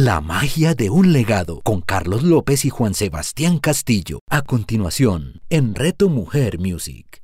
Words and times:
La 0.00 0.20
magia 0.20 0.76
de 0.76 0.90
un 0.90 1.12
legado 1.12 1.60
con 1.64 1.80
Carlos 1.80 2.22
López 2.22 2.64
y 2.64 2.70
Juan 2.70 2.94
Sebastián 2.94 3.58
Castillo. 3.58 4.20
A 4.30 4.42
continuación, 4.42 5.42
en 5.50 5.74
Reto 5.74 6.08
Mujer 6.08 6.60
Music. 6.60 7.20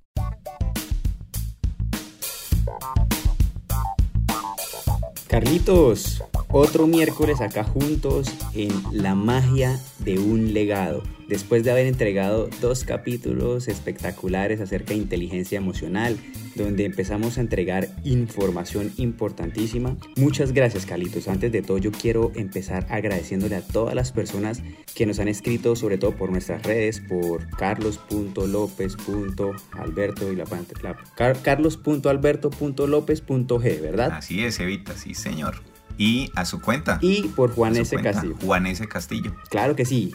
Carlitos, 5.28 6.24
otro 6.49 6.88
miércoles 6.88 7.40
acá 7.40 7.63
juntos 7.63 8.26
en 8.54 8.72
La 8.91 9.14
magia 9.14 9.81
de 10.00 10.18
un 10.18 10.53
legado. 10.53 11.04
Después 11.29 11.63
de 11.65 11.71
haber 11.71 11.87
entregado 11.87 12.51
dos 12.61 12.85
capítulos 12.85 13.69
espectaculares 13.69 14.61
acerca 14.61 14.91
de 14.91 14.97
inteligencia 14.97 15.56
emocional, 15.56 16.19
donde 16.55 16.84
empezamos 16.84 17.38
a 17.38 17.41
entregar 17.41 17.88
información 18.05 18.93
importantísima. 18.97 19.96
Muchas 20.16 20.52
gracias, 20.52 20.84
Carlitos. 20.87 21.27
Antes 21.29 21.52
de 21.52 21.62
todo, 21.62 21.79
yo 21.79 21.92
quiero 21.92 22.32
empezar 22.34 22.87
agradeciéndole 22.91 23.55
a 23.56 23.62
todas 23.62 23.95
las 23.95 24.12
personas 24.12 24.62
que 24.95 25.06
nos 25.06 25.18
han 25.18 25.29
escrito, 25.29 25.74
sobre 25.77 25.96
todo 25.98 26.16
por 26.16 26.30
nuestras 26.30 26.62
redes, 26.62 27.01
por 27.01 27.48
carlos.lopez.alberto 27.51 30.32
y 30.32 30.37
la, 30.37 30.45
la 30.82 30.96
carlos.alberto.lopez.g, 31.43 33.80
¿verdad? 33.80 34.12
Así 34.12 34.45
es, 34.45 34.60
Evita, 34.60 34.95
sí, 34.96 35.15
señor. 35.15 35.56
Y 35.96 36.30
a 36.34 36.45
su 36.45 36.60
cuenta. 36.60 36.98
Y 37.01 37.29
por 37.29 37.54
Juan 37.54 37.77
S. 37.77 37.96
Castillo. 37.96 38.34
Juan 38.45 38.66
S. 38.66 38.84
Castillo. 38.88 39.32
Claro 39.48 39.77
que 39.77 39.84
sí. 39.84 40.12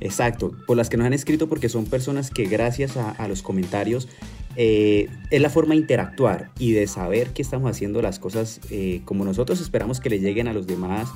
Exacto, 0.00 0.52
por 0.66 0.76
las 0.76 0.88
que 0.88 0.96
nos 0.96 1.06
han 1.06 1.12
escrito 1.12 1.48
porque 1.48 1.68
son 1.68 1.84
personas 1.86 2.30
que 2.30 2.44
gracias 2.44 2.96
a, 2.96 3.28
los 3.28 3.42
comentarios 3.42 4.08
eh, 4.56 5.08
es 5.30 5.40
la 5.40 5.50
forma 5.50 5.74
de 5.74 5.80
interactuar 5.80 6.50
y 6.58 6.72
de 6.72 6.86
saber 6.86 7.30
que 7.30 7.42
estamos 7.42 7.70
haciendo 7.70 8.00
las 8.00 8.18
cosas 8.18 8.60
eh, 8.70 9.02
como 9.04 9.24
nosotros 9.24 9.60
esperamos 9.60 10.00
que 10.00 10.10
le 10.10 10.20
lleguen 10.20 10.48
a 10.48 10.52
los 10.52 10.66
demás 10.66 11.08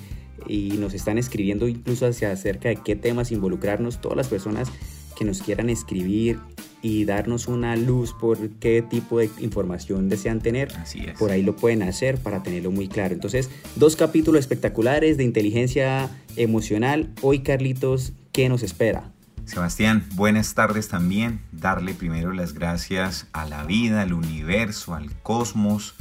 y 0.48 0.70
nos 0.78 0.94
están 0.94 1.19
escribiendo 1.19 1.69
incluso 1.69 2.06
hacia 2.06 2.33
acerca 2.33 2.69
de 2.69 2.77
qué 2.77 2.97
temas 2.97 3.30
involucrarnos, 3.30 4.00
todas 4.00 4.16
las 4.16 4.28
personas 4.28 4.69
que 5.16 5.25
nos 5.25 5.42
quieran 5.42 5.70
escribir 5.70 6.38
y 6.83 7.05
darnos 7.05 7.47
una 7.47 7.77
luz 7.77 8.12
por 8.12 8.50
qué 8.58 8.83
tipo 8.83 9.20
de 9.20 9.30
información 9.38 10.08
desean 10.08 10.41
tener, 10.41 10.72
Así 10.77 11.05
es. 11.06 11.16
por 11.16 11.30
ahí 11.30 11.42
lo 11.42 11.55
pueden 11.55 11.83
hacer 11.83 12.19
para 12.19 12.42
tenerlo 12.42 12.72
muy 12.72 12.88
claro. 12.88 13.14
Entonces, 13.14 13.48
dos 13.77 13.94
capítulos 13.94 14.41
espectaculares 14.41 15.16
de 15.16 15.22
inteligencia 15.22 16.10
emocional. 16.36 17.12
Hoy, 17.22 17.41
Carlitos, 17.41 18.14
¿qué 18.33 18.48
nos 18.48 18.62
espera? 18.62 19.12
Sebastián, 19.44 20.06
buenas 20.14 20.55
tardes 20.55 20.88
también. 20.88 21.41
Darle 21.52 21.94
primero 21.94 22.33
las 22.33 22.55
gracias 22.55 23.27
a 23.33 23.44
la 23.44 23.64
vida, 23.64 24.02
al 24.02 24.12
universo, 24.12 24.94
al 24.94 25.14
cosmos, 25.20 25.94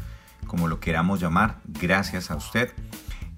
como 0.48 0.68
lo 0.68 0.80
queramos 0.80 1.20
llamar. 1.20 1.60
Gracias 1.66 2.32
a 2.32 2.36
usted. 2.36 2.72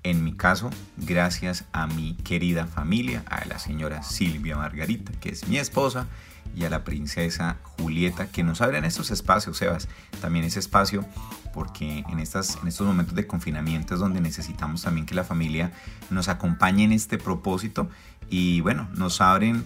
En 0.03 0.23
mi 0.23 0.33
caso, 0.33 0.69
gracias 0.97 1.65
a 1.71 1.87
mi 1.87 2.15
querida 2.15 2.67
familia, 2.67 3.23
a 3.27 3.45
la 3.45 3.57
señora 3.57 4.03
Silvia 4.03 4.57
Margarita, 4.57 5.13
que 5.19 5.29
es 5.29 5.47
mi 5.47 5.57
esposa, 5.57 6.07
y 6.55 6.65
a 6.65 6.69
la 6.69 6.83
princesa 6.83 7.57
Julieta, 7.77 8.27
que 8.27 8.43
nos 8.43 8.61
abren 8.61 8.85
estos 8.85 9.11
espacios, 9.11 9.57
Sebas. 9.57 9.87
También 10.21 10.45
ese 10.45 10.59
espacio, 10.59 11.05
porque 11.53 12.03
en, 12.09 12.19
estas, 12.19 12.57
en 12.61 12.67
estos 12.67 12.85
momentos 12.85 13.15
de 13.15 13.25
confinamiento 13.27 13.93
es 13.93 13.99
donde 13.99 14.21
necesitamos 14.21 14.83
también 14.83 15.05
que 15.05 15.15
la 15.15 15.23
familia 15.23 15.71
nos 16.09 16.27
acompañe 16.27 16.83
en 16.83 16.91
este 16.91 17.17
propósito. 17.17 17.89
Y 18.29 18.61
bueno, 18.61 18.87
nos 18.95 19.21
abren 19.21 19.65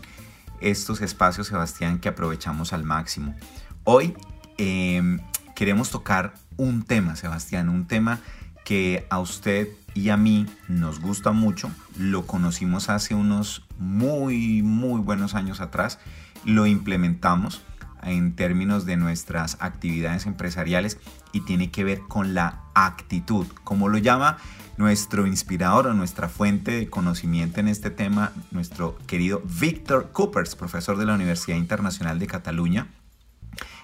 estos 0.62 1.02
espacios, 1.02 1.48
Sebastián, 1.48 2.00
que 2.00 2.10
aprovechamos 2.10 2.74
al 2.74 2.84
máximo. 2.84 3.36
Hoy 3.84 4.16
em, 4.58 5.20
queremos 5.56 5.90
tocar 5.90 6.34
un 6.58 6.84
tema, 6.84 7.16
Sebastián, 7.16 7.70
un 7.70 7.88
tema 7.88 8.20
que 8.66 9.06
a 9.10 9.20
usted 9.20 9.70
y 9.94 10.10
a 10.10 10.18
mí 10.18 10.46
nos 10.68 11.00
gusta 11.00 11.32
mucho. 11.32 11.72
Lo 11.98 12.28
conocimos 12.28 12.90
hace 12.90 13.16
unos 13.16 13.67
muy, 13.80 14.62
muy 14.62 15.02
buenos 15.02 15.36
años 15.36 15.62
atrás. 15.62 16.00
Lo 16.46 16.66
implementamos 16.66 17.62
en 18.04 18.36
términos 18.36 18.86
de 18.86 18.98
nuestras 18.98 19.58
actividades 19.60 20.26
empresariales 20.26 20.98
y 21.32 21.42
tiene 21.42 21.72
que 21.72 21.84
ver 21.84 22.00
con 22.08 22.34
la 22.34 22.62
actitud, 22.74 23.48
como 23.64 23.90
lo 23.90 23.98
llama 23.98 24.38
nuestro 24.78 25.26
inspirador 25.26 25.88
o 25.88 25.94
nuestra 25.94 26.30
fuente 26.30 26.72
de 26.72 26.90
conocimiento 26.90 27.60
en 27.60 27.68
este 27.68 27.90
tema, 27.90 28.32
nuestro 28.52 28.98
querido 29.08 29.42
Víctor 29.60 30.12
Coopers, 30.12 30.56
profesor 30.56 30.98
de 30.98 31.06
la 31.06 31.16
Universidad 31.16 31.58
Internacional 31.58 32.20
de 32.20 32.28
Cataluña. 32.28 32.88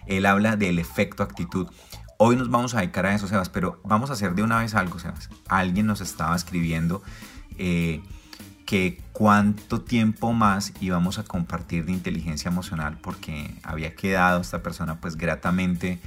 Él 0.06 0.26
habla 0.26 0.56
del 0.56 0.80
efecto 0.80 1.24
actitud. 1.24 1.68
Hoy 2.18 2.36
nos 2.36 2.50
vamos 2.50 2.76
a 2.76 2.80
dedicar 2.80 3.08
a 3.08 3.16
eso, 3.16 3.28
Sebas, 3.28 3.50
pero 3.50 3.82
vamos 3.84 4.10
a 4.12 4.14
hacer 4.14 4.36
de 4.36 4.44
una 4.44 4.60
vez 4.60 4.76
algo, 4.76 5.00
Sebas. 5.00 5.30
Alguien 5.48 5.88
nos 5.88 6.00
estaba 6.00 6.36
escribiendo 6.36 7.02
eh, 7.58 8.04
que 8.66 9.02
cuánto 9.12 9.82
tiempo 9.82 10.34
más 10.34 10.74
íbamos 10.80 11.20
a 11.20 11.24
compartir 11.24 11.86
de 11.86 11.92
inteligencia 11.92 12.50
emocional 12.50 12.98
porque 13.02 13.52
había 13.64 13.96
quedado 13.96 14.42
esta 14.42 14.64
persona 14.64 15.02
pues 15.02 15.18
gratamente 15.18 16.00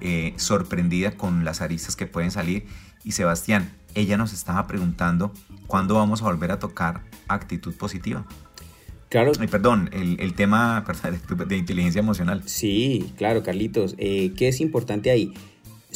eh, 0.00 0.34
sorprendida 0.36 1.12
con 1.12 1.44
las 1.44 1.60
aristas 1.60 1.96
que 1.96 2.06
pueden 2.06 2.30
salir. 2.30 2.66
Y 3.04 3.12
Sebastián, 3.12 3.70
ella 3.94 4.16
nos 4.16 4.32
estaba 4.32 4.66
preguntando 4.66 5.32
cuándo 5.66 5.94
vamos 5.94 6.22
a 6.22 6.24
volver 6.24 6.52
a 6.52 6.58
tocar 6.58 7.02
actitud 7.28 7.74
positiva. 7.74 8.24
Claro. 9.08 9.32
perdón, 9.50 9.88
el, 9.92 10.34
tema 10.34 10.84
de, 11.46 11.56
inteligencia 11.56 12.00
emocional. 12.00 12.42
Sí, 12.46 13.12
claro, 13.16 13.42
Carlitos. 13.42 13.94
Eh, 13.98 14.32
¿Qué 14.36 14.48
es 14.48 14.60
importante 14.60 15.10
ahí? 15.10 15.32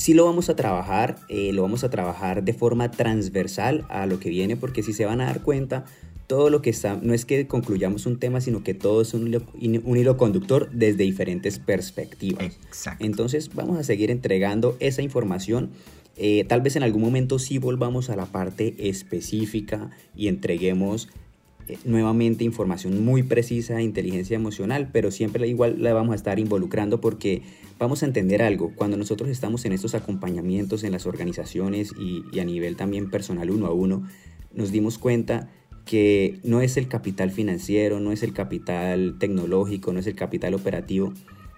Sí 0.00 0.14
lo 0.14 0.24
vamos 0.24 0.48
a 0.48 0.56
trabajar, 0.56 1.18
eh, 1.28 1.52
lo 1.52 1.60
vamos 1.60 1.84
a 1.84 1.90
trabajar 1.90 2.42
de 2.42 2.54
forma 2.54 2.90
transversal 2.90 3.84
a 3.90 4.06
lo 4.06 4.18
que 4.18 4.30
viene, 4.30 4.56
porque 4.56 4.82
si 4.82 4.94
se 4.94 5.04
van 5.04 5.20
a 5.20 5.26
dar 5.26 5.42
cuenta, 5.42 5.84
todo 6.26 6.48
lo 6.48 6.62
que 6.62 6.70
está, 6.70 6.98
no 7.02 7.12
es 7.12 7.26
que 7.26 7.46
concluyamos 7.46 8.06
un 8.06 8.18
tema, 8.18 8.40
sino 8.40 8.64
que 8.64 8.72
todo 8.72 9.02
es 9.02 9.12
un 9.12 9.26
hilo, 9.26 9.42
un 9.52 9.96
hilo 9.98 10.16
conductor 10.16 10.70
desde 10.72 11.04
diferentes 11.04 11.58
perspectivas. 11.58 12.44
Exacto. 12.66 13.04
Entonces 13.04 13.54
vamos 13.54 13.78
a 13.78 13.82
seguir 13.84 14.10
entregando 14.10 14.74
esa 14.80 15.02
información 15.02 15.68
eh, 16.22 16.44
tal 16.44 16.60
vez 16.60 16.76
en 16.76 16.82
algún 16.82 17.00
momento 17.00 17.38
sí 17.38 17.56
volvamos 17.56 18.10
a 18.10 18.16
la 18.16 18.26
parte 18.26 18.74
específica 18.90 19.90
y 20.14 20.28
entreguemos 20.28 21.08
nuevamente 21.84 22.44
información 22.44 23.04
muy 23.04 23.22
precisa 23.22 23.76
de 23.76 23.82
inteligencia 23.82 24.34
emocional, 24.34 24.90
pero 24.92 25.10
siempre 25.10 25.46
igual 25.48 25.82
la 25.82 25.92
vamos 25.92 26.12
a 26.12 26.16
estar 26.16 26.38
involucrando 26.38 27.00
porque 27.00 27.42
vamos 27.78 28.02
a 28.02 28.06
entender 28.06 28.42
algo. 28.42 28.72
Cuando 28.74 28.96
nosotros 28.96 29.30
estamos 29.30 29.64
en 29.64 29.72
estos 29.72 29.94
acompañamientos 29.94 30.84
en 30.84 30.92
las 30.92 31.06
organizaciones 31.06 31.92
y, 31.98 32.24
y 32.32 32.40
a 32.40 32.44
nivel 32.44 32.76
también 32.76 33.10
personal 33.10 33.50
uno 33.50 33.66
a 33.66 33.72
uno, 33.72 34.02
nos 34.52 34.72
dimos 34.72 34.98
cuenta 34.98 35.48
que 35.84 36.38
no 36.44 36.60
es 36.60 36.76
el 36.76 36.88
capital 36.88 37.30
financiero, 37.30 38.00
no 38.00 38.12
es 38.12 38.22
el 38.22 38.32
capital 38.32 39.16
tecnológico, 39.18 39.92
no 39.92 40.00
es 40.00 40.06
el 40.06 40.14
capital 40.14 40.54
operativo, 40.54 41.12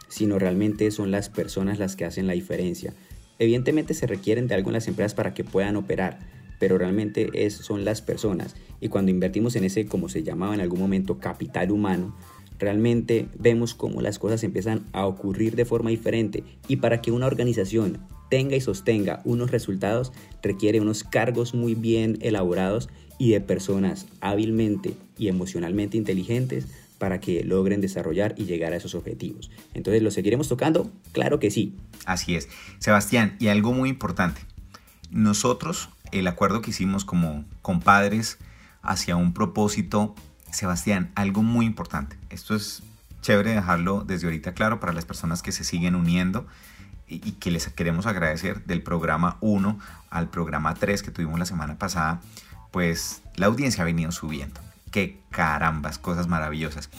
sino 0.09 0.39
realmente 0.39 0.91
son 0.91 1.11
las 1.11 1.29
personas 1.29 1.79
las 1.79 1.97
que 1.97 2.05
hacen 2.05 2.27
la 2.27 2.35
diferencia. 2.35 2.95
Evidentemente 3.39 3.95
se 3.95 4.07
requieren 4.07 4.47
de 4.47 4.55
algo 4.55 4.71
en 4.71 4.75
las 4.75 4.89
empresas 4.89 5.15
para 5.15 5.35
que 5.35 5.43
puedan 5.43 5.77
operar, 5.77 6.19
pero 6.63 6.79
realmente 6.79 7.29
es, 7.35 7.55
son 7.55 7.85
las 7.85 8.03
personas. 8.03 8.55
Y 8.81 8.87
cuando 8.87 9.11
invertimos 9.11 9.57
en 9.57 9.65
ese, 9.65 9.87
como 9.87 10.09
se 10.09 10.23
llamaba 10.23 10.55
en 10.55 10.61
algún 10.61 10.79
momento, 10.79 11.19
capital 11.19 11.73
humano, 11.73 12.17
realmente 12.61 13.27
vemos 13.37 13.75
cómo 13.75 14.01
las 14.01 14.21
cosas 14.21 14.45
empiezan 14.45 14.85
a 14.93 15.07
ocurrir 15.07 15.57
de 15.57 15.65
forma 15.65 15.91
diferente. 15.91 16.45
Y 16.69 16.77
para 16.77 17.03
que 17.03 17.11
una 17.11 17.27
organización 17.27 17.99
tenga 18.31 18.55
y 18.55 18.61
sostenga 18.61 19.23
unos 19.25 19.51
resultados, 19.51 20.13
requiere 20.41 20.81
unos 20.81 21.03
cargos 21.03 21.53
muy 21.53 21.75
bien 21.75 22.17
elaborados 22.21 22.89
y 23.19 23.33
de 23.33 23.41
personas 23.41 24.07
hábilmente 24.21 24.95
y 25.19 25.27
emocionalmente 25.27 25.97
inteligentes 25.97 26.69
para 26.99 27.19
que 27.19 27.43
logren 27.43 27.81
desarrollar 27.81 28.37
y 28.37 28.45
llegar 28.45 28.73
a 28.73 28.77
esos 28.77 28.95
objetivos. 28.95 29.51
Entonces, 29.75 30.01
¿lo 30.01 30.13
seguiremos 30.13 30.49
tocando? 30.49 30.93
Claro 31.11 31.41
que 31.41 31.51
sí. 31.51 31.75
Así 32.07 32.37
es. 32.37 32.49
Sebastián, 32.79 33.35
y 33.41 33.49
algo 33.49 33.73
muy 33.73 33.89
importante. 33.89 34.43
Nosotros, 35.11 35.89
el 36.13 36.27
acuerdo 36.29 36.63
que 36.63 36.71
hicimos 36.71 37.05
como 37.05 37.45
compadres 37.63 38.39
hacia 38.83 39.17
un 39.17 39.33
propósito, 39.33 40.15
Sebastián, 40.51 41.11
algo 41.15 41.43
muy 41.43 41.67
importante. 41.67 42.17
Esto 42.31 42.55
es 42.55 42.83
chévere 43.23 43.53
dejarlo 43.53 44.05
desde 44.05 44.27
ahorita 44.27 44.53
claro 44.53 44.81
para 44.81 44.93
las 44.93 45.05
personas 45.05 45.43
que 45.43 45.53
se 45.53 45.65
siguen 45.65 45.95
uniendo 45.95 46.47
y, 47.09 47.33
que 47.33 47.51
les 47.51 47.69
queremos 47.69 48.07
agradecer 48.07 48.65
del 48.65 48.83
programa 48.83 49.37
1 49.41 49.79
al 50.11 50.29
programa 50.29 50.75
3 50.75 51.03
que 51.03 51.11
tuvimos 51.11 51.39
la 51.39 51.47
semana 51.47 51.79
pasada, 51.79 52.21
pues 52.71 53.23
la 53.37 53.47
audiencia 53.47 53.83
ha 53.83 53.85
venido 53.85 54.13
subiendo 54.13 54.61
qué 54.91 55.21
carambas, 55.31 55.99
cosas 55.99 56.27
maravillosas. 56.27 56.91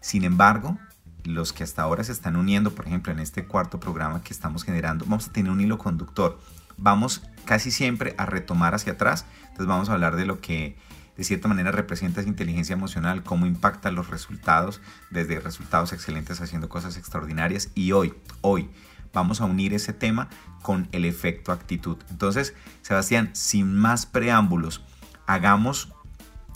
Sin 0.00 0.24
embargo, 0.24 0.78
los 1.24 1.52
que 1.52 1.64
hasta 1.64 1.82
ahora 1.82 2.04
se 2.04 2.12
están 2.12 2.36
uniendo, 2.36 2.74
por 2.74 2.86
ejemplo, 2.86 3.12
en 3.12 3.20
este 3.20 3.44
cuarto 3.44 3.78
programa 3.78 4.22
que 4.22 4.32
estamos 4.32 4.64
generando, 4.64 5.04
vamos 5.04 5.28
a 5.28 5.32
tener 5.32 5.50
un 5.50 5.60
hilo 5.60 5.78
conductor. 5.78 6.38
Vamos 6.76 7.22
casi 7.44 7.70
siempre 7.70 8.14
a 8.18 8.26
retomar 8.26 8.74
hacia 8.74 8.94
atrás. 8.94 9.26
Entonces 9.42 9.66
vamos 9.66 9.88
a 9.88 9.92
hablar 9.92 10.16
de 10.16 10.26
lo 10.26 10.40
que 10.40 10.76
de 11.16 11.24
cierta 11.24 11.48
manera 11.48 11.72
representa 11.72 12.20
esa 12.20 12.28
inteligencia 12.28 12.72
emocional, 12.72 13.22
cómo 13.22 13.46
impacta 13.46 13.90
los 13.90 14.08
resultados, 14.08 14.80
desde 15.10 15.40
resultados 15.40 15.92
excelentes 15.92 16.40
haciendo 16.40 16.68
cosas 16.68 16.96
extraordinarias. 16.96 17.70
Y 17.74 17.92
hoy, 17.92 18.14
hoy, 18.40 18.70
vamos 19.12 19.40
a 19.40 19.44
unir 19.44 19.74
ese 19.74 19.92
tema 19.92 20.28
con 20.62 20.88
el 20.92 21.04
efecto 21.04 21.52
actitud. 21.52 21.98
Entonces, 22.10 22.54
Sebastián, 22.82 23.30
sin 23.34 23.76
más 23.76 24.06
preámbulos, 24.06 24.82
hagamos 25.26 25.92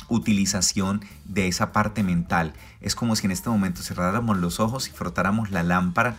utilización 0.08 1.04
de 1.24 1.48
esa 1.48 1.72
parte 1.72 2.02
mental. 2.02 2.54
Es 2.80 2.94
como 2.94 3.16
si 3.16 3.26
en 3.26 3.32
este 3.32 3.50
momento 3.50 3.82
cerráramos 3.82 4.38
los 4.38 4.60
ojos 4.60 4.88
y 4.88 4.92
frotáramos 4.92 5.50
la 5.50 5.62
lámpara, 5.62 6.16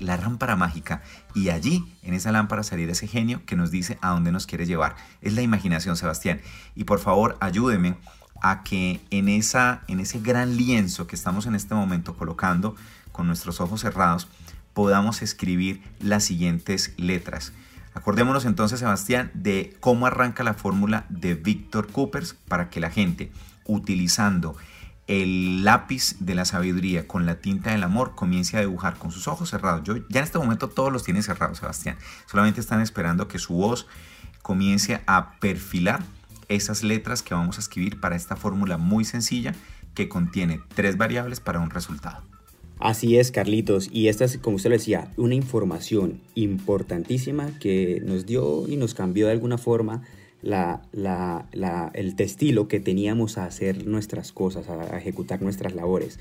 la 0.00 0.16
lámpara 0.16 0.56
mágica, 0.56 1.02
y 1.34 1.50
allí 1.50 1.84
en 2.02 2.14
esa 2.14 2.32
lámpara 2.32 2.62
saliera 2.62 2.92
ese 2.92 3.06
genio 3.06 3.42
que 3.46 3.56
nos 3.56 3.70
dice 3.70 3.98
a 4.00 4.10
dónde 4.10 4.32
nos 4.32 4.46
quiere 4.46 4.66
llevar. 4.66 4.96
Es 5.20 5.34
la 5.34 5.42
imaginación, 5.42 5.96
Sebastián. 5.96 6.40
Y 6.74 6.84
por 6.84 6.98
favor, 6.98 7.36
ayúdeme 7.40 7.96
a 8.42 8.62
que 8.62 9.00
en, 9.10 9.28
esa, 9.28 9.82
en 9.86 10.00
ese 10.00 10.18
gran 10.18 10.56
lienzo 10.56 11.06
que 11.06 11.14
estamos 11.14 11.46
en 11.46 11.54
este 11.54 11.74
momento 11.74 12.16
colocando 12.16 12.74
con 13.12 13.26
nuestros 13.26 13.60
ojos 13.60 13.82
cerrados, 13.82 14.28
podamos 14.72 15.22
escribir 15.22 15.82
las 16.00 16.24
siguientes 16.24 16.94
letras. 16.96 17.52
Acordémonos 17.92 18.44
entonces, 18.44 18.80
Sebastián, 18.80 19.30
de 19.34 19.76
cómo 19.80 20.06
arranca 20.06 20.44
la 20.44 20.54
fórmula 20.54 21.06
de 21.08 21.34
Víctor 21.34 21.88
Coopers 21.90 22.34
para 22.48 22.70
que 22.70 22.80
la 22.80 22.90
gente, 22.90 23.30
utilizando 23.66 24.56
el 25.10 25.64
lápiz 25.64 26.14
de 26.20 26.36
la 26.36 26.44
sabiduría 26.44 27.08
con 27.08 27.26
la 27.26 27.40
tinta 27.40 27.72
del 27.72 27.82
amor, 27.82 28.14
comience 28.14 28.56
a 28.56 28.60
dibujar 28.60 28.96
con 28.96 29.10
sus 29.10 29.26
ojos 29.26 29.50
cerrados. 29.50 29.82
Yo 29.82 29.96
ya 30.08 30.20
en 30.20 30.24
este 30.24 30.38
momento 30.38 30.68
todos 30.68 30.92
los 30.92 31.02
tiene 31.02 31.20
cerrados, 31.24 31.58
Sebastián. 31.58 31.96
Solamente 32.30 32.60
están 32.60 32.80
esperando 32.80 33.26
que 33.26 33.40
su 33.40 33.54
voz 33.54 33.88
comience 34.40 35.00
a 35.06 35.32
perfilar 35.40 36.04
esas 36.48 36.84
letras 36.84 37.22
que 37.22 37.34
vamos 37.34 37.56
a 37.58 37.60
escribir 37.60 37.98
para 37.98 38.14
esta 38.14 38.36
fórmula 38.36 38.76
muy 38.76 39.04
sencilla 39.04 39.52
que 39.94 40.08
contiene 40.08 40.60
tres 40.76 40.96
variables 40.96 41.40
para 41.40 41.58
un 41.58 41.70
resultado. 41.70 42.22
Así 42.78 43.18
es, 43.18 43.32
Carlitos. 43.32 43.90
Y 43.92 44.06
esta 44.06 44.24
es, 44.24 44.38
como 44.38 44.56
usted 44.56 44.70
lo 44.70 44.76
decía, 44.76 45.10
una 45.16 45.34
información 45.34 46.20
importantísima 46.36 47.58
que 47.58 48.00
nos 48.06 48.26
dio 48.26 48.68
y 48.68 48.76
nos 48.76 48.94
cambió 48.94 49.26
de 49.26 49.32
alguna 49.32 49.58
forma 49.58 50.02
la, 50.42 50.82
el 51.94 52.14
estilo 52.18 52.68
que 52.68 52.80
teníamos 52.80 53.38
a 53.38 53.44
hacer 53.44 53.86
nuestras 53.86 54.32
cosas, 54.32 54.68
a, 54.68 54.96
ejecutar 54.98 55.42
nuestras 55.42 55.74
labores. 55.74 56.18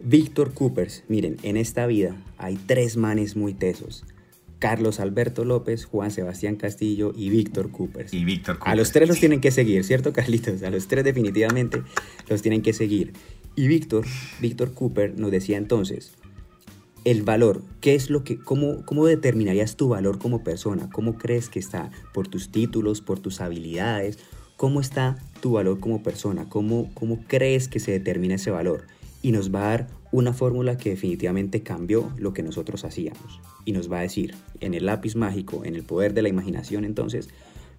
Víctor 0.00 0.52
Coopers, 0.52 1.04
miren, 1.08 1.36
en 1.42 1.56
esta 1.56 1.86
vida 1.86 2.16
hay 2.38 2.56
tres 2.56 2.96
manes 2.96 3.36
muy 3.36 3.54
tesos. 3.54 4.04
Carlos 4.58 5.00
Alberto 5.00 5.44
López, 5.44 5.86
Juan 5.86 6.12
Sebastián 6.12 6.54
Castillo 6.54 7.12
y 7.16 7.30
Víctor 7.30 7.72
Coopers. 7.72 8.14
Y 8.14 8.24
Víctor 8.24 8.58
A 8.60 8.76
los 8.76 8.92
tres 8.92 9.08
los 9.08 9.18
tienen 9.18 9.40
que 9.40 9.50
seguir, 9.50 9.82
¿cierto, 9.82 10.12
Carlitos? 10.12 10.62
A 10.62 10.70
los 10.70 10.86
tres 10.86 11.04
definitivamente 11.04 11.82
los 12.28 12.42
tienen 12.42 12.62
que 12.62 12.72
seguir. 12.72 13.12
Y 13.56 13.66
Víctor, 13.66 14.06
Víctor 14.40 14.72
Cooper 14.72 15.18
nos 15.18 15.32
decía 15.32 15.58
entonces, 15.58 16.12
el 17.04 17.22
valor, 17.22 17.62
¿qué 17.80 17.94
es 17.94 18.10
lo 18.10 18.24
que, 18.24 18.38
cómo, 18.38 18.84
cómo 18.84 19.06
determinarías 19.06 19.76
tu 19.76 19.88
valor 19.88 20.18
como 20.18 20.44
persona? 20.44 20.88
¿Cómo 20.90 21.16
crees 21.16 21.48
que 21.48 21.58
está? 21.58 21.90
¿Por 22.14 22.28
tus 22.28 22.50
títulos, 22.50 23.00
por 23.00 23.18
tus 23.18 23.40
habilidades? 23.40 24.18
¿Cómo 24.56 24.80
está 24.80 25.18
tu 25.40 25.52
valor 25.52 25.80
como 25.80 26.02
persona? 26.02 26.48
¿Cómo, 26.48 26.90
cómo 26.94 27.24
crees 27.26 27.68
que 27.68 27.80
se 27.80 27.90
determina 27.90 28.36
ese 28.36 28.50
valor? 28.50 28.86
Y 29.22 29.32
nos 29.32 29.52
va 29.52 29.60
a 29.60 29.70
dar 29.70 29.88
una 30.12 30.32
fórmula 30.32 30.76
que 30.76 30.90
definitivamente 30.90 31.62
cambió 31.62 32.12
lo 32.16 32.32
que 32.32 32.42
nosotros 32.42 32.84
hacíamos. 32.84 33.40
Y 33.64 33.72
nos 33.72 33.90
va 33.90 33.98
a 33.98 34.02
decir, 34.02 34.34
en 34.60 34.74
el 34.74 34.86
lápiz 34.86 35.16
mágico, 35.16 35.64
en 35.64 35.74
el 35.74 35.82
poder 35.82 36.14
de 36.14 36.22
la 36.22 36.28
imaginación, 36.28 36.84
entonces, 36.84 37.28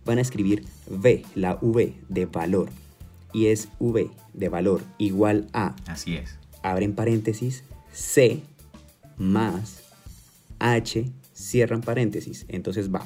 van 0.06 0.18
a 0.18 0.22
escribir 0.22 0.66
V, 0.90 1.24
la 1.36 1.58
V 1.62 1.94
de 2.10 2.26
valor 2.26 2.70
y 3.34 3.48
es 3.48 3.70
V 3.80 4.10
de 4.34 4.50
valor 4.50 4.82
igual 4.98 5.48
a. 5.54 5.76
Así 5.88 6.16
es. 6.16 6.38
Abren 6.62 6.94
paréntesis 6.94 7.64
C 7.92 8.42
más 9.24 9.84
H 10.60 11.12
cierran 11.34 11.82
paréntesis. 11.82 12.46
Entonces 12.48 12.94
va. 12.94 13.06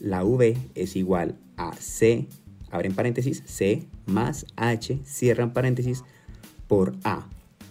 La 0.00 0.24
V 0.24 0.56
es 0.74 0.96
igual 0.96 1.36
a 1.56 1.74
C, 1.76 2.26
abren 2.70 2.94
paréntesis, 2.94 3.42
C 3.44 3.86
más 4.06 4.46
H 4.56 5.00
cierran 5.04 5.52
paréntesis 5.52 6.04
por 6.66 6.96
A. 7.04 7.26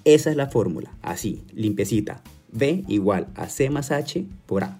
Esa 0.05 0.29
es 0.29 0.35
la 0.35 0.47
fórmula, 0.47 0.91
así, 1.01 1.43
limpiecita. 1.53 2.21
V 2.51 2.85
igual 2.87 3.27
a 3.35 3.49
C 3.49 3.69
más 3.69 3.91
H 3.91 4.25
por 4.45 4.63
A. 4.63 4.79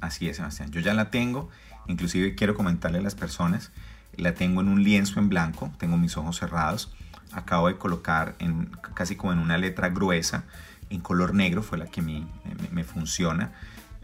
Así 0.00 0.28
es, 0.28 0.36
Sebastián. 0.36 0.70
Yo 0.70 0.80
ya 0.80 0.94
la 0.94 1.10
tengo. 1.10 1.48
Inclusive 1.88 2.34
quiero 2.34 2.54
comentarle 2.54 2.98
a 2.98 3.02
las 3.02 3.14
personas 3.14 3.70
la 4.16 4.34
tengo 4.34 4.60
en 4.60 4.68
un 4.68 4.82
lienzo 4.82 5.20
en 5.20 5.28
blanco, 5.28 5.70
tengo 5.78 5.96
mis 5.96 6.16
ojos 6.16 6.38
cerrados, 6.38 6.92
acabo 7.32 7.68
de 7.68 7.76
colocar 7.76 8.34
en, 8.38 8.70
casi 8.94 9.16
como 9.16 9.32
en 9.32 9.38
una 9.38 9.58
letra 9.58 9.90
gruesa, 9.90 10.44
en 10.90 11.00
color 11.00 11.34
negro, 11.34 11.62
fue 11.62 11.78
la 11.78 11.86
que 11.86 12.02
me, 12.02 12.26
me, 12.70 12.84
funciona. 12.84 13.52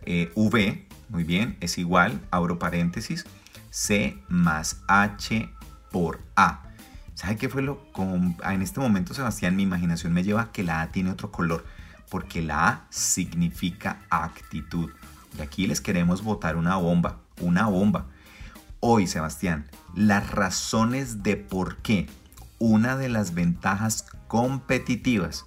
Eh, 0.05 0.33
v, 0.35 0.87
muy 1.09 1.25
bien, 1.25 1.57
es 1.61 1.79
igual, 1.79 2.21
abro 2.31 2.59
paréntesis, 2.59 3.25
C 3.71 4.19
más 4.29 4.83
H 4.89 5.49
por 5.91 6.21
A. 6.37 6.65
¿Sabe 7.15 7.37
qué 7.37 7.49
fue 7.49 7.63
lo? 7.63 7.93
Con, 7.93 8.37
en 8.45 8.63
este 8.63 8.81
momento, 8.81 9.15
Sebastián, 9.15 9.55
mi 9.55 9.63
imaginación 9.63 10.13
me 10.13 10.25
lleva 10.25 10.43
a 10.43 10.53
que 10.53 10.65
la 10.65 10.81
A 10.81 10.91
tiene 10.91 11.11
otro 11.11 11.31
color, 11.31 11.65
porque 12.11 12.43
la 12.43 12.69
A 12.69 12.87
significa 12.91 14.03
actitud. 14.11 14.91
Y 15.39 15.43
aquí 15.43 15.67
les 15.67 15.81
queremos 15.81 16.23
botar 16.23 16.57
una 16.57 16.77
bomba, 16.77 17.19
una 17.41 17.67
bomba 17.67 18.07
hoy, 18.85 19.07
Sebastián, 19.07 19.65
las 19.95 20.31
razones 20.31 21.23
de 21.23 21.37
por 21.37 21.77
qué 21.77 22.09
una 22.59 22.97
de 22.97 23.09
las 23.09 23.33
ventajas 23.33 24.07
competitivas 24.27 25.45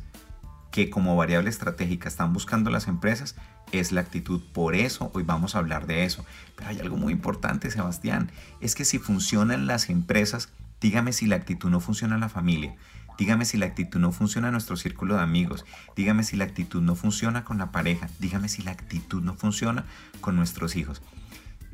que 0.76 0.90
como 0.90 1.16
variable 1.16 1.50
estratégica 1.50 2.10
están 2.10 2.34
buscando 2.34 2.70
las 2.70 2.90
empresas 2.90 3.38
es 3.72 3.94
la 3.94 4.02
actitud. 4.02 4.42
Por 4.52 4.76
eso 4.76 5.10
hoy 5.14 5.24
vamos 5.24 5.56
a 5.56 5.60
hablar 5.60 5.88
de 5.88 6.04
eso. 6.04 6.26
Pero 6.58 6.68
hay 6.68 6.82
algo 6.82 6.98
muy 6.98 7.14
importante, 7.14 7.72
Sebastián, 7.72 8.30
es 8.60 8.76
que 8.76 8.84
si 8.84 9.00
funcionan 9.00 9.68
las 9.68 9.90
empresas, 9.90 10.50
dígame 10.82 11.14
si 11.14 11.28
la 11.28 11.38
actitud 11.38 11.70
no 11.70 11.80
funciona 11.80 12.16
en 12.16 12.20
la 12.20 12.28
familia. 12.28 12.76
Dígame 13.18 13.46
si 13.46 13.58
la 13.58 13.68
actitud 13.68 14.02
no 14.02 14.12
funciona 14.12 14.50
en 14.50 14.52
nuestro 14.52 14.76
círculo 14.76 15.16
de 15.16 15.22
amigos. 15.22 15.64
Dígame 15.96 16.24
si 16.24 16.36
la 16.36 16.44
actitud 16.44 16.82
no 16.82 16.96
funciona 16.96 17.46
con 17.46 17.58
la 17.58 17.72
pareja. 17.72 18.10
Dígame 18.20 18.50
si 18.50 18.62
la 18.62 18.72
actitud 18.72 19.24
no 19.24 19.36
funciona 19.36 19.86
con 20.20 20.36
nuestros 20.36 20.76
hijos. 20.76 21.02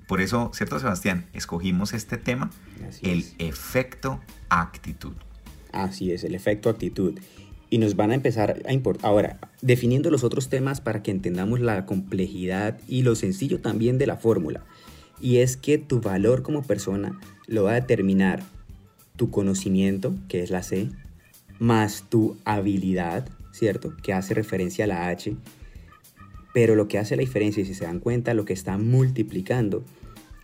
Por 0.07 0.21
eso, 0.21 0.51
¿cierto 0.53 0.79
Sebastián? 0.79 1.25
Escogimos 1.33 1.95
este 1.95 2.17
tema, 2.17 2.51
el 3.01 3.25
efecto 3.39 4.21
actitud. 4.49 5.13
Así 5.73 6.11
es, 6.11 6.23
el 6.23 6.35
efecto 6.35 6.69
actitud. 6.69 7.19
Y 7.71 7.79
nos 7.79 7.95
van 7.95 8.11
a 8.11 8.15
empezar 8.15 8.61
a 8.67 8.73
importar. 8.73 9.09
Ahora, 9.09 9.39
definiendo 9.63 10.11
los 10.11 10.23
otros 10.23 10.49
temas 10.49 10.81
para 10.81 11.01
que 11.01 11.09
entendamos 11.09 11.59
la 11.59 11.87
complejidad 11.87 12.79
y 12.87 13.01
lo 13.01 13.15
sencillo 13.15 13.61
también 13.61 13.97
de 13.97 14.05
la 14.05 14.17
fórmula. 14.17 14.63
Y 15.19 15.37
es 15.37 15.57
que 15.57 15.79
tu 15.79 16.01
valor 16.01 16.43
como 16.43 16.61
persona 16.61 17.19
lo 17.47 17.63
va 17.63 17.71
a 17.71 17.75
determinar 17.81 18.43
tu 19.15 19.31
conocimiento, 19.31 20.13
que 20.27 20.43
es 20.43 20.51
la 20.51 20.61
C, 20.61 20.89
más 21.59 22.05
tu 22.09 22.37
habilidad, 22.43 23.29
¿cierto? 23.51 23.95
Que 24.03 24.13
hace 24.13 24.33
referencia 24.33 24.85
a 24.85 24.87
la 24.87 25.07
H. 25.07 25.35
Pero 26.53 26.75
lo 26.75 26.87
que 26.87 26.97
hace 26.97 27.15
la 27.15 27.21
diferencia, 27.21 27.63
y 27.63 27.65
si 27.65 27.73
se 27.73 27.85
dan 27.85 27.99
cuenta, 27.99 28.33
lo 28.33 28.45
que 28.45 28.53
está 28.53 28.77
multiplicando 28.77 29.83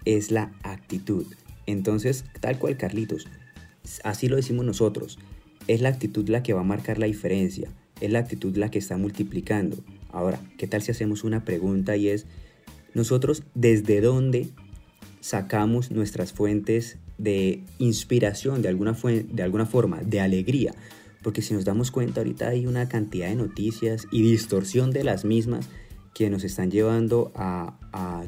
es 0.05 0.31
la 0.31 0.53
actitud. 0.63 1.25
Entonces, 1.65 2.23
tal 2.39 2.57
cual 2.57 2.77
Carlitos, 2.77 3.27
así 4.03 4.29
lo 4.29 4.37
decimos 4.37 4.65
nosotros, 4.65 5.19
es 5.67 5.81
la 5.81 5.89
actitud 5.89 6.27
la 6.29 6.43
que 6.43 6.53
va 6.53 6.61
a 6.61 6.65
marcar 6.65 6.97
la 6.97 7.05
diferencia, 7.05 7.69
es 8.01 8.11
la 8.11 8.19
actitud 8.19 8.55
la 8.57 8.71
que 8.71 8.79
está 8.79 8.97
multiplicando. 8.97 9.77
Ahora, 10.11 10.39
¿qué 10.57 10.67
tal 10.67 10.81
si 10.81 10.91
hacemos 10.91 11.23
una 11.23 11.43
pregunta 11.45 11.95
y 11.97 12.09
es, 12.09 12.25
nosotros 12.93 13.43
desde 13.53 14.01
dónde 14.01 14.47
sacamos 15.19 15.91
nuestras 15.91 16.33
fuentes 16.33 16.97
de 17.17 17.63
inspiración, 17.79 18.61
de 18.61 18.69
alguna, 18.69 18.93
de 18.93 19.43
alguna 19.43 19.65
forma, 19.65 20.01
de 20.01 20.21
alegría? 20.21 20.73
Porque 21.23 21.41
si 21.41 21.53
nos 21.53 21.65
damos 21.65 21.91
cuenta, 21.91 22.21
ahorita 22.21 22.47
hay 22.47 22.65
una 22.65 22.87
cantidad 22.87 23.27
de 23.27 23.35
noticias 23.35 24.07
y 24.11 24.21
distorsión 24.21 24.91
de 24.91 25.03
las 25.03 25.25
mismas 25.25 25.67
que 26.13 26.29
nos 26.29 26.43
están 26.43 26.71
llevando 26.71 27.31
a, 27.35 27.77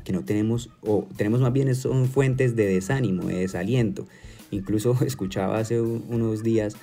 que 0.04 0.14
no 0.14 0.24
tenemos, 0.24 0.70
o 0.82 1.08
tenemos 1.18 1.42
más 1.42 1.54
bien 1.54 1.74
son 1.76 2.08
fuentes 2.08 2.56
de 2.56 2.68
desánimo, 2.68 3.24
de 3.24 3.40
desaliento. 3.40 4.06
Incluso 4.52 4.98
escuchaba 5.06 5.58
hace 5.58 5.82
unos 5.82 6.44
días 6.44 6.76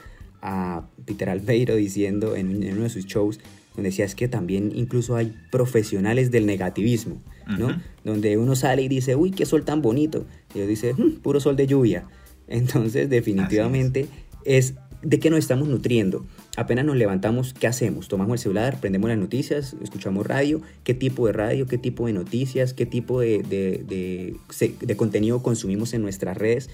a 0.46 0.86
Peter 1.04 1.28
Albeiro 1.28 1.74
diciendo 1.74 2.36
en, 2.36 2.62
uno 2.72 2.84
de 2.84 2.88
sus 2.88 3.04
shows, 3.04 3.40
donde 3.74 3.90
decía 3.90 4.04
es 4.04 4.14
que 4.14 4.28
también 4.28 4.72
incluso 4.74 5.16
hay 5.16 5.34
profesionales 5.50 6.30
del 6.30 6.46
negativismo, 6.46 7.20
¿no? 7.58 7.80
Donde 8.04 8.38
uno 8.38 8.54
sale 8.54 8.82
y 8.82 8.88
dice, 8.88 9.16
uy, 9.16 9.32
qué 9.32 9.44
sol 9.44 9.64
tan 9.64 9.82
bonito. 9.82 10.24
Y 10.54 10.60
yo 10.60 10.66
dice, 10.66 10.94
hmm, 10.94 11.16
puro 11.16 11.40
sol 11.40 11.56
de 11.56 11.66
lluvia. 11.66 12.06
Entonces, 12.48 13.10
definitivamente 13.10 14.06
es 14.44 14.74
¿De 15.02 15.20
qué 15.20 15.30
nos 15.30 15.38
estamos 15.38 15.68
nutriendo? 15.68 16.26
Apenas 16.56 16.84
nos 16.84 16.96
levantamos, 16.96 17.52
¿qué 17.52 17.66
hacemos? 17.66 18.08
Tomamos 18.08 18.34
el 18.34 18.38
celular, 18.38 18.80
prendemos 18.80 19.08
las 19.08 19.18
noticias, 19.18 19.76
escuchamos 19.82 20.26
radio, 20.26 20.62
qué 20.84 20.94
tipo 20.94 21.26
de 21.26 21.32
radio, 21.32 21.66
qué 21.66 21.78
tipo 21.78 22.06
de 22.06 22.12
noticias, 22.12 22.72
qué 22.72 22.86
tipo 22.86 23.20
de, 23.20 23.42
de, 23.44 24.96
contenido 24.96 25.42
consumimos 25.42 25.92
en 25.92 26.02
nuestras 26.02 26.36
redes 26.36 26.70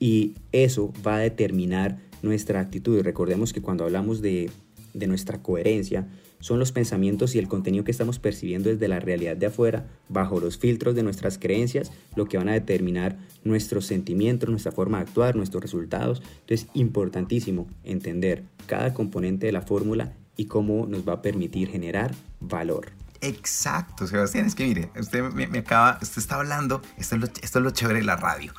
y 0.00 0.34
eso 0.52 0.92
va 1.06 1.16
a 1.16 1.20
determinar 1.20 1.98
nuestra 2.26 2.60
actitud. 2.60 3.00
Recordemos 3.02 3.52
que 3.52 3.62
cuando 3.62 3.84
hablamos 3.84 4.20
de, 4.20 4.50
nuestra 4.94 5.42
coherencia, 5.42 6.08
son 6.40 6.58
los 6.58 6.72
pensamientos 6.72 7.34
y 7.34 7.38
el 7.38 7.48
contenido 7.48 7.84
que 7.84 7.90
estamos 7.90 8.18
percibiendo 8.18 8.68
desde 8.68 8.88
la 8.88 9.00
realidad 9.00 9.36
de 9.36 9.46
afuera, 9.46 9.86
bajo 10.08 10.40
los 10.40 10.58
filtros 10.58 10.94
de 10.94 11.02
nuestras 11.02 11.38
creencias, 11.38 11.92
lo 12.14 12.26
que 12.26 12.36
van 12.36 12.48
a 12.48 12.52
determinar 12.52 13.16
nuestros 13.44 13.86
sentimientos, 13.86 14.50
nuestra 14.50 14.72
forma 14.72 14.98
de 14.98 15.04
actuar, 15.04 15.36
nuestros 15.36 15.62
resultados. 15.62 16.22
Entonces, 16.40 16.68
importantísimo 16.74 17.66
entender 17.84 18.44
cada 18.66 18.92
componente 18.92 19.46
de 19.46 19.52
la 19.52 19.62
fórmula 19.62 20.12
y 20.36 20.46
cómo 20.46 20.86
nos 20.86 21.08
va 21.08 21.14
a 21.14 21.22
permitir 21.22 21.68
generar 21.68 22.14
valor. 22.40 22.92
Exacto, 23.20 24.06
Sebastián. 24.06 24.46
Es 24.46 24.54
que 24.54 24.66
mire, 24.66 24.90
usted 24.98 25.22
me, 25.22 25.58
acaba, 25.58 25.98
usted 26.02 26.18
está 26.18 26.36
hablando, 26.36 26.82
esto 26.98 27.16
es, 27.16 27.30
esto 27.42 27.58
es 27.58 27.64
lo 27.64 27.70
chévere 27.70 28.00
de 28.00 28.04
la 28.04 28.16
radio. 28.16 28.52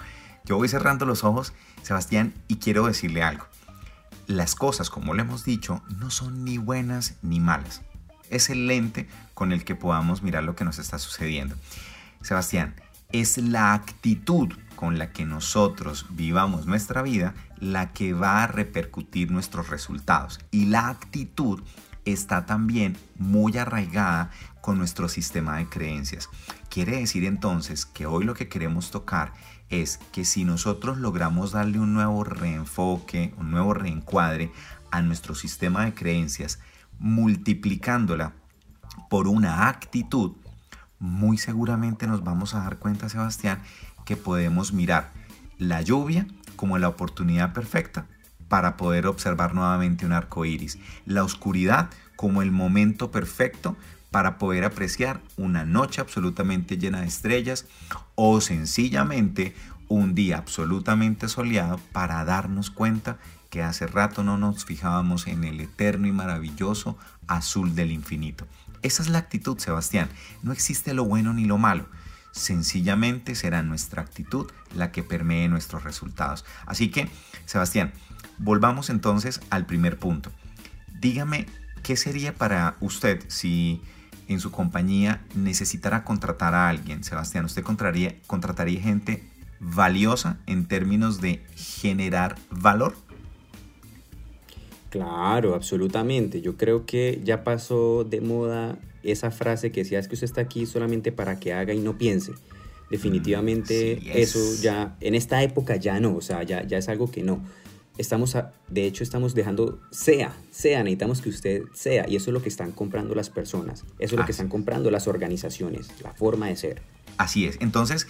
Yo 0.45 0.55
voy 0.55 0.69
cerrando 0.69 1.05
los 1.05 1.24
ojos, 1.24 1.53
Sebastián, 1.83 2.33
y 2.47 2.55
quiero 2.55 2.88
decirle 2.88 3.21
algo. 3.21 3.45
Las 4.27 4.55
cosas, 4.55 4.89
como 4.89 5.13
le 5.13 5.22
hemos 5.22 5.46
dicho, 5.46 5.81
no 5.88 6.10
son 6.10 6.43
ni 6.43 6.57
buenas 6.57 7.15
ni 7.22 7.39
malas. 7.39 7.81
Es 8.29 8.50
el 8.50 8.67
lente 8.67 9.07
con 9.34 9.53
el 9.53 9.63
que 9.63 9.74
podamos 9.74 10.22
mirar 10.22 10.43
lo 10.43 10.53
que 10.53 10.65
nos 10.65 10.79
está 10.79 11.00
sucediendo. 11.00 11.55
Sebastián, 12.22 12.75
es 13.13 13.38
la 13.38 13.74
actitud 13.74 14.50
con 14.75 15.00
la 15.00 15.13
que 15.13 15.24
nosotros 15.24 16.07
vivamos 16.10 16.65
nuestra 16.65 17.01
vida 17.03 17.36
la 17.57 17.93
que 17.93 18.13
va 18.13 18.43
a 18.43 18.48
repercutir 18.48 19.31
nuestros 19.31 19.69
resultados. 19.69 20.41
Y 20.51 20.65
la 20.65 20.89
actitud 20.89 21.63
está 22.03 22.46
también 22.46 22.98
muy 23.17 23.57
arraigada 23.57 24.29
con 24.60 24.77
nuestro 24.77 25.07
sistema 25.07 25.57
de 25.57 25.69
creencias. 25.69 26.29
Quiere 26.77 27.00
decir 27.00 27.25
entonces 27.25 27.88
que 27.88 28.05
hoy 28.05 28.24
lo 28.24 28.36
que 28.36 28.50
queremos 28.50 28.91
tocar 28.91 29.34
es 29.72 29.98
que 30.12 30.24
si 30.25 30.46
nosotros 30.46 31.00
logramos 31.00 31.53
darle 31.53 31.79
un 31.79 31.96
nuevo 31.96 32.24
reenfoque, 32.24 33.34
un 33.39 33.50
nuevo 33.50 33.74
reencuadre 33.74 34.51
a 34.91 35.01
nuestro 35.01 35.34
sistema 35.34 35.86
de 35.86 35.96
creencias, 35.96 36.60
multiplicándola 37.00 38.34
por 39.10 39.27
una 39.27 39.69
actitud, 39.69 40.34
muy 41.00 41.39
seguramente 41.39 42.05
nos 42.05 42.24
vamos 42.24 42.53
a 42.53 42.60
dar 42.60 42.77
cuenta, 42.77 43.10
Sebastián, 43.10 43.60
que 44.05 44.15
podemos 44.15 44.72
mirar 44.72 45.12
la 45.57 45.81
lluvia 45.81 46.27
como 46.57 46.77
la 46.77 46.89
oportunidad 46.89 47.53
perfecta 47.53 48.05
para 48.50 48.77
poder 48.77 49.07
observar 49.07 49.55
nuevamente 49.55 50.05
un 50.05 50.12
arco 50.12 50.46
iris. 50.46 50.77
La 51.07 51.24
oscuridad 51.24 51.89
como 52.15 52.43
el 52.43 52.51
momento 52.51 53.10
perfecto 53.10 53.75
para 54.11 54.37
poder 54.37 54.63
apreciar 54.63 55.21
una 55.35 55.65
noche 55.65 56.01
absolutamente 56.01 56.77
llena 56.77 57.01
de 57.01 57.07
estrellas 57.07 57.65
o 58.15 58.41
sencillamente 58.41 59.55
un 59.89 60.15
día 60.15 60.37
absolutamente 60.37 61.27
soleado 61.27 61.79
para 61.91 62.23
darnos 62.25 62.69
cuenta 62.69 63.17
que 63.49 63.63
hace 63.63 63.87
rato 63.87 64.23
no 64.23 64.37
nos 64.37 64.65
fijábamos 64.65 65.27
en 65.27 65.43
el 65.43 65.61
eterno 65.61 66.07
y 66.07 66.11
maravilloso 66.11 66.97
azul 67.27 67.75
del 67.75 67.91
infinito. 67.91 68.47
Esa 68.81 69.01
es 69.01 69.09
la 69.09 69.19
actitud, 69.19 69.57
Sebastián. 69.57 70.09
No 70.43 70.51
existe 70.51 70.93
lo 70.93 71.05
bueno 71.05 71.33
ni 71.33 71.45
lo 71.45 71.57
malo. 71.57 71.87
Sencillamente 72.31 73.35
será 73.35 73.63
nuestra 73.63 74.01
actitud 74.01 74.51
la 74.75 74.91
que 74.91 75.03
permee 75.03 75.47
nuestros 75.47 75.83
resultados. 75.83 76.45
Así 76.65 76.89
que, 76.89 77.09
Sebastián, 77.45 77.93
volvamos 78.37 78.89
entonces 78.89 79.41
al 79.49 79.65
primer 79.65 79.97
punto. 79.97 80.31
Dígame, 80.99 81.47
¿qué 81.83 81.95
sería 81.95 82.35
para 82.35 82.75
usted 82.79 83.23
si 83.27 83.81
en 84.27 84.39
su 84.39 84.51
compañía 84.51 85.22
necesitara 85.36 86.03
contratar 86.03 86.53
a 86.53 86.69
alguien? 86.69 87.03
Sebastián, 87.03 87.46
¿usted 87.46 87.63
contrataría, 87.63 88.15
contrataría 88.27 88.81
gente 88.81 89.24
valiosa 89.60 90.38
en 90.46 90.67
términos 90.67 91.22
de 91.22 91.41
generar 91.55 92.36
valor? 92.50 92.96
Claro, 94.89 95.55
absolutamente. 95.55 96.41
Yo 96.41 96.57
creo 96.57 96.86
que 96.86 97.22
ya 97.24 97.43
pasó 97.43 98.03
de 98.03 98.22
moda 98.22 98.77
esa 99.03 99.31
frase 99.31 99.72
que 99.72 99.81
decía 99.81 100.00
es 100.00 100.07
que 100.07 100.15
usted 100.15 100.25
está 100.25 100.41
aquí 100.41 100.65
solamente 100.65 101.12
para 101.12 101.39
que 101.39 101.53
haga 101.53 101.74
y 101.74 101.79
no 101.79 101.98
piense. 101.98 102.34
Definitivamente 102.89 104.00
mm, 104.01 104.10
eso 104.13 104.39
ya, 104.62 104.96
en 105.01 105.15
esta 105.15 105.43
época 105.43 105.75
ya 105.75 106.00
no, 106.00 106.15
o 106.15 106.22
sea, 106.22 106.43
ya, 106.43 106.65
ya 106.65 106.77
es 106.77 106.88
algo 106.88 107.12
que 107.12 107.22
no. 107.22 107.43
Estamos, 107.98 108.38
de 108.68 108.86
hecho, 108.86 109.04
estamos 109.04 109.34
dejando, 109.34 109.80
sea, 109.92 110.36
sea, 110.51 110.84
necesitamos 110.84 111.22
que 111.22 111.30
usted 111.30 111.63
sea, 111.74 112.08
y 112.08 112.16
eso 112.16 112.30
es 112.30 112.34
lo 112.34 112.42
que 112.42 112.50
están 112.50 112.72
comprando 112.72 113.16
las 113.16 113.30
personas, 113.30 113.86
eso 114.00 114.16
es 114.16 114.20
lo 114.20 114.25
que 114.25 114.32
están 114.32 114.50
comprando 114.50 114.92
las 114.92 115.08
organizaciones, 115.08 115.89
la 116.01 116.13
forma 116.13 116.48
de 116.48 116.56
ser. 116.56 116.82
Así 117.18 117.46
es, 117.46 117.58
entonces, 117.60 118.08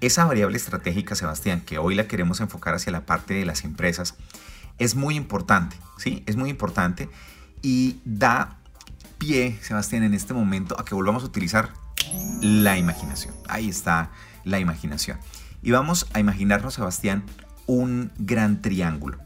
esa 0.00 0.24
variable 0.24 0.56
estratégica, 0.56 1.14
Sebastián, 1.14 1.60
que 1.60 1.78
hoy 1.78 1.94
la 1.94 2.06
queremos 2.06 2.40
enfocar 2.40 2.74
hacia 2.74 2.92
la 2.92 3.06
parte 3.06 3.34
de 3.34 3.44
las 3.44 3.64
empresas, 3.64 4.14
es 4.78 4.94
muy 4.94 5.16
importante, 5.16 5.76
¿sí? 5.98 6.22
Es 6.26 6.36
muy 6.36 6.50
importante 6.50 7.08
y 7.62 8.00
da 8.04 8.58
pie, 9.18 9.58
Sebastián, 9.62 10.02
en 10.02 10.14
este 10.14 10.34
momento 10.34 10.78
a 10.78 10.84
que 10.84 10.94
volvamos 10.94 11.22
a 11.22 11.26
utilizar 11.26 11.70
la 12.42 12.78
imaginación. 12.78 13.34
Ahí 13.48 13.68
está 13.68 14.10
la 14.44 14.60
imaginación. 14.60 15.18
Y 15.62 15.70
vamos 15.70 16.06
a 16.12 16.20
imaginarnos, 16.20 16.74
Sebastián, 16.74 17.24
un 17.66 18.12
gran 18.18 18.62
triángulo. 18.62 19.18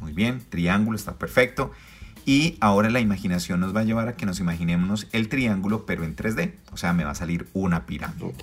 Muy 0.00 0.12
bien, 0.12 0.42
triángulo 0.48 0.96
está 0.96 1.14
perfecto. 1.14 1.72
Y 2.24 2.56
ahora 2.60 2.90
la 2.90 2.98
imaginación 2.98 3.60
nos 3.60 3.74
va 3.74 3.80
a 3.80 3.84
llevar 3.84 4.08
a 4.08 4.16
que 4.16 4.26
nos 4.26 4.40
imaginemos 4.40 5.06
el 5.12 5.28
triángulo, 5.28 5.86
pero 5.86 6.04
en 6.04 6.16
3D. 6.16 6.54
O 6.72 6.76
sea, 6.76 6.92
me 6.92 7.04
va 7.04 7.12
a 7.12 7.14
salir 7.14 7.48
una 7.52 7.86
pirámide. 7.86 8.34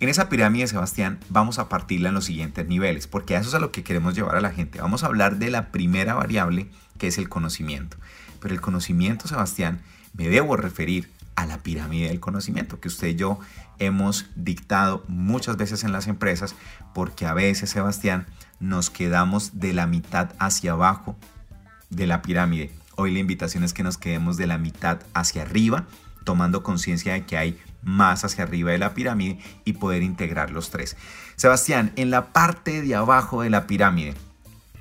En 0.00 0.08
esa 0.08 0.28
pirámide, 0.28 0.68
Sebastián, 0.68 1.18
vamos 1.30 1.58
a 1.58 1.68
partirla 1.68 2.10
en 2.10 2.14
los 2.14 2.26
siguientes 2.26 2.68
niveles, 2.68 3.06
porque 3.06 3.34
eso 3.34 3.48
es 3.48 3.54
a 3.54 3.58
lo 3.58 3.72
que 3.72 3.82
queremos 3.82 4.14
llevar 4.14 4.36
a 4.36 4.40
la 4.40 4.52
gente. 4.52 4.80
Vamos 4.80 5.02
a 5.02 5.06
hablar 5.06 5.38
de 5.38 5.50
la 5.50 5.72
primera 5.72 6.14
variable, 6.14 6.68
que 6.98 7.08
es 7.08 7.18
el 7.18 7.28
conocimiento. 7.28 7.96
Pero 8.40 8.54
el 8.54 8.60
conocimiento, 8.60 9.26
Sebastián, 9.26 9.80
me 10.12 10.28
debo 10.28 10.56
referir 10.56 11.10
a 11.34 11.46
la 11.46 11.62
pirámide 11.62 12.08
del 12.08 12.20
conocimiento 12.20 12.78
que 12.78 12.88
usted 12.88 13.08
y 13.08 13.14
yo 13.14 13.38
hemos 13.78 14.26
dictado 14.36 15.04
muchas 15.08 15.56
veces 15.56 15.82
en 15.82 15.92
las 15.92 16.08
empresas, 16.08 16.54
porque 16.94 17.26
a 17.26 17.34
veces, 17.34 17.70
Sebastián, 17.70 18.26
nos 18.60 18.90
quedamos 18.90 19.60
de 19.60 19.72
la 19.72 19.86
mitad 19.86 20.32
hacia 20.38 20.72
abajo 20.72 21.16
de 21.90 22.06
la 22.06 22.22
pirámide. 22.22 22.72
Hoy 22.96 23.12
la 23.12 23.18
invitación 23.18 23.64
es 23.64 23.72
que 23.72 23.82
nos 23.82 23.98
quedemos 23.98 24.36
de 24.36 24.46
la 24.46 24.58
mitad 24.58 25.00
hacia 25.14 25.42
arriba, 25.42 25.86
tomando 26.24 26.62
conciencia 26.62 27.12
de 27.12 27.24
que 27.24 27.36
hay 27.36 27.58
más 27.82 28.24
hacia 28.24 28.44
arriba 28.44 28.72
de 28.72 28.78
la 28.78 28.94
pirámide 28.94 29.38
y 29.64 29.74
poder 29.74 30.02
integrar 30.02 30.50
los 30.50 30.70
tres. 30.70 30.96
Sebastián, 31.36 31.92
en 31.96 32.10
la 32.10 32.32
parte 32.32 32.82
de 32.82 32.94
abajo 32.94 33.42
de 33.42 33.50
la 33.50 33.66
pirámide 33.66 34.14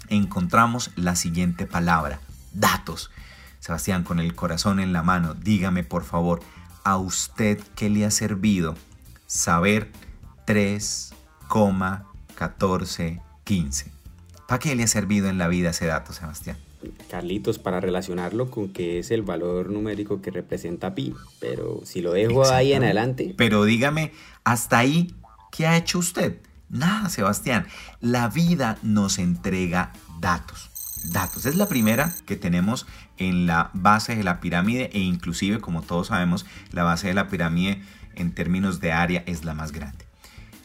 encontramos 0.10 0.91
la 0.96 1.15
siguiente 1.15 1.65
palabra, 1.65 2.19
datos. 2.53 3.12
Sebastián, 3.60 4.03
con 4.03 4.19
el 4.19 4.36
corazón 4.36 4.79
en 4.79 4.93
la 4.93 5.03
mano, 5.03 5.34
dígame 5.34 5.84
por 5.84 6.03
favor, 6.03 6.41
¿a 6.84 6.98
usted 6.98 7.60
qué 7.75 7.89
le 7.89 8.05
ha 8.05 8.12
servido 8.12 8.75
saber 9.25 9.91
3,1415? 13.47 13.85
¿Para 14.47 14.59
qué 14.59 14.75
le 14.75 14.83
ha 14.83 14.87
servido 14.87 15.29
en 15.29 15.37
la 15.37 15.47
vida 15.47 15.71
ese 15.71 15.85
dato, 15.87 16.13
Sebastián? 16.13 16.57
Carlitos, 17.09 17.59
para 17.59 17.79
relacionarlo 17.79 18.49
con 18.49 18.69
que 18.69 18.99
es 18.99 19.11
el 19.11 19.23
valor 19.23 19.69
numérico 19.69 20.21
que 20.21 20.31
representa 20.31 20.95
pi, 20.95 21.13
pero 21.39 21.81
si 21.83 22.01
lo 22.01 22.13
dejo 22.13 22.45
ahí 22.49 22.73
en 22.73 22.83
adelante. 22.83 23.33
Pero 23.35 23.65
dígame, 23.65 24.13
hasta 24.43 24.77
ahí, 24.77 25.13
¿qué 25.51 25.67
ha 25.67 25.75
hecho 25.75 25.99
usted? 25.99 26.37
Nada, 26.69 27.09
Sebastián. 27.09 27.65
La 27.99 28.29
vida 28.29 28.77
nos 28.83 29.19
entrega 29.19 29.91
datos. 30.19 30.69
Datos. 31.11 31.45
Es 31.45 31.55
la 31.55 31.67
primera 31.67 32.13
que 32.25 32.35
tenemos 32.35 32.85
en 33.17 33.47
la 33.47 33.69
base 33.73 34.15
de 34.15 34.23
la 34.23 34.39
pirámide 34.39 34.89
e 34.93 34.99
inclusive, 34.99 35.59
como 35.59 35.81
todos 35.81 36.07
sabemos, 36.07 36.45
la 36.71 36.83
base 36.83 37.07
de 37.07 37.13
la 37.13 37.27
pirámide 37.27 37.81
en 38.15 38.31
términos 38.33 38.79
de 38.79 38.91
área 38.91 39.23
es 39.25 39.45
la 39.45 39.53
más 39.53 39.71
grande. 39.71 40.05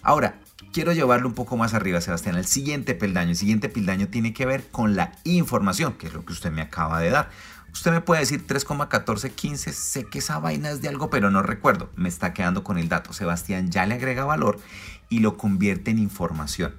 Ahora, 0.02 0.40
quiero 0.72 0.92
llevarlo 0.92 1.28
un 1.28 1.34
poco 1.34 1.56
más 1.56 1.74
arriba, 1.74 2.00
Sebastián, 2.00 2.36
el 2.36 2.46
siguiente 2.46 2.94
peldaño. 2.94 3.30
El 3.30 3.36
siguiente 3.36 3.68
peldaño 3.68 4.08
tiene 4.08 4.32
que 4.32 4.46
ver 4.46 4.68
con 4.70 4.96
la 4.96 5.12
información, 5.24 5.94
que 5.94 6.06
es 6.06 6.14
lo 6.14 6.24
que 6.24 6.32
usted 6.32 6.50
me 6.50 6.62
acaba 6.62 7.00
de 7.00 7.10
dar. 7.10 7.30
Usted 7.72 7.90
me 7.90 8.00
puede 8.02 8.20
decir 8.20 8.46
3,1415, 8.46 9.72
sé 9.72 10.04
que 10.04 10.18
esa 10.18 10.38
vaina 10.38 10.70
es 10.70 10.82
de 10.82 10.88
algo, 10.88 11.08
pero 11.08 11.30
no 11.30 11.42
recuerdo. 11.42 11.90
Me 11.96 12.08
está 12.08 12.34
quedando 12.34 12.64
con 12.64 12.78
el 12.78 12.88
dato. 12.88 13.12
Sebastián 13.12 13.70
ya 13.70 13.86
le 13.86 13.94
agrega 13.94 14.24
valor 14.24 14.60
y 15.08 15.20
lo 15.20 15.36
convierte 15.38 15.90
en 15.90 15.98
información. 15.98 16.74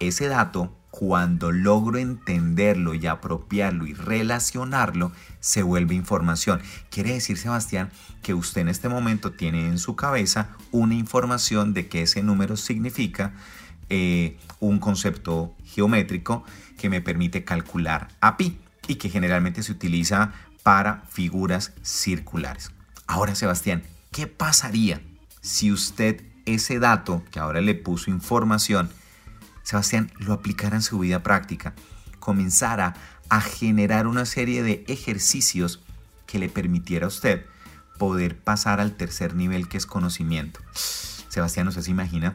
Ese 0.00 0.28
dato 0.28 0.74
cuando 0.90 1.52
logro 1.52 1.98
entenderlo 1.98 2.94
y 2.94 3.06
apropiarlo 3.06 3.86
y 3.86 3.92
relacionarlo, 3.92 5.12
se 5.40 5.62
vuelve 5.62 5.94
información. 5.94 6.60
Quiere 6.90 7.12
decir, 7.12 7.36
Sebastián, 7.36 7.90
que 8.22 8.34
usted 8.34 8.62
en 8.62 8.68
este 8.68 8.88
momento 8.88 9.32
tiene 9.32 9.68
en 9.68 9.78
su 9.78 9.96
cabeza 9.96 10.48
una 10.72 10.94
información 10.94 11.74
de 11.74 11.88
que 11.88 12.02
ese 12.02 12.22
número 12.22 12.56
significa 12.56 13.34
eh, 13.88 14.38
un 14.58 14.78
concepto 14.78 15.54
geométrico 15.64 16.44
que 16.78 16.88
me 16.88 17.00
permite 17.00 17.44
calcular 17.44 18.08
a 18.20 18.36
pi 18.36 18.58
y 18.88 18.96
que 18.96 19.10
generalmente 19.10 19.62
se 19.62 19.72
utiliza 19.72 20.32
para 20.62 21.02
figuras 21.10 21.72
circulares. 21.82 22.72
Ahora, 23.06 23.34
Sebastián, 23.34 23.82
¿qué 24.10 24.26
pasaría 24.26 25.02
si 25.40 25.70
usted 25.70 26.24
ese 26.46 26.78
dato 26.78 27.22
que 27.30 27.38
ahora 27.38 27.60
le 27.60 27.74
puso 27.74 28.10
información 28.10 28.90
Sebastián 29.62 30.10
lo 30.18 30.32
aplicara 30.32 30.76
en 30.76 30.82
su 30.82 30.98
vida 30.98 31.22
práctica, 31.22 31.74
comenzara 32.18 32.94
a 33.28 33.40
generar 33.40 34.06
una 34.06 34.26
serie 34.26 34.62
de 34.62 34.84
ejercicios 34.88 35.80
que 36.26 36.38
le 36.38 36.48
permitiera 36.48 37.06
a 37.06 37.08
usted 37.08 37.44
poder 37.98 38.38
pasar 38.38 38.80
al 38.80 38.96
tercer 38.96 39.34
nivel 39.34 39.68
que 39.68 39.76
es 39.76 39.86
conocimiento. 39.86 40.60
Sebastián, 41.28 41.68
¿usted 41.68 41.82
se 41.82 41.90
imagina? 41.90 42.34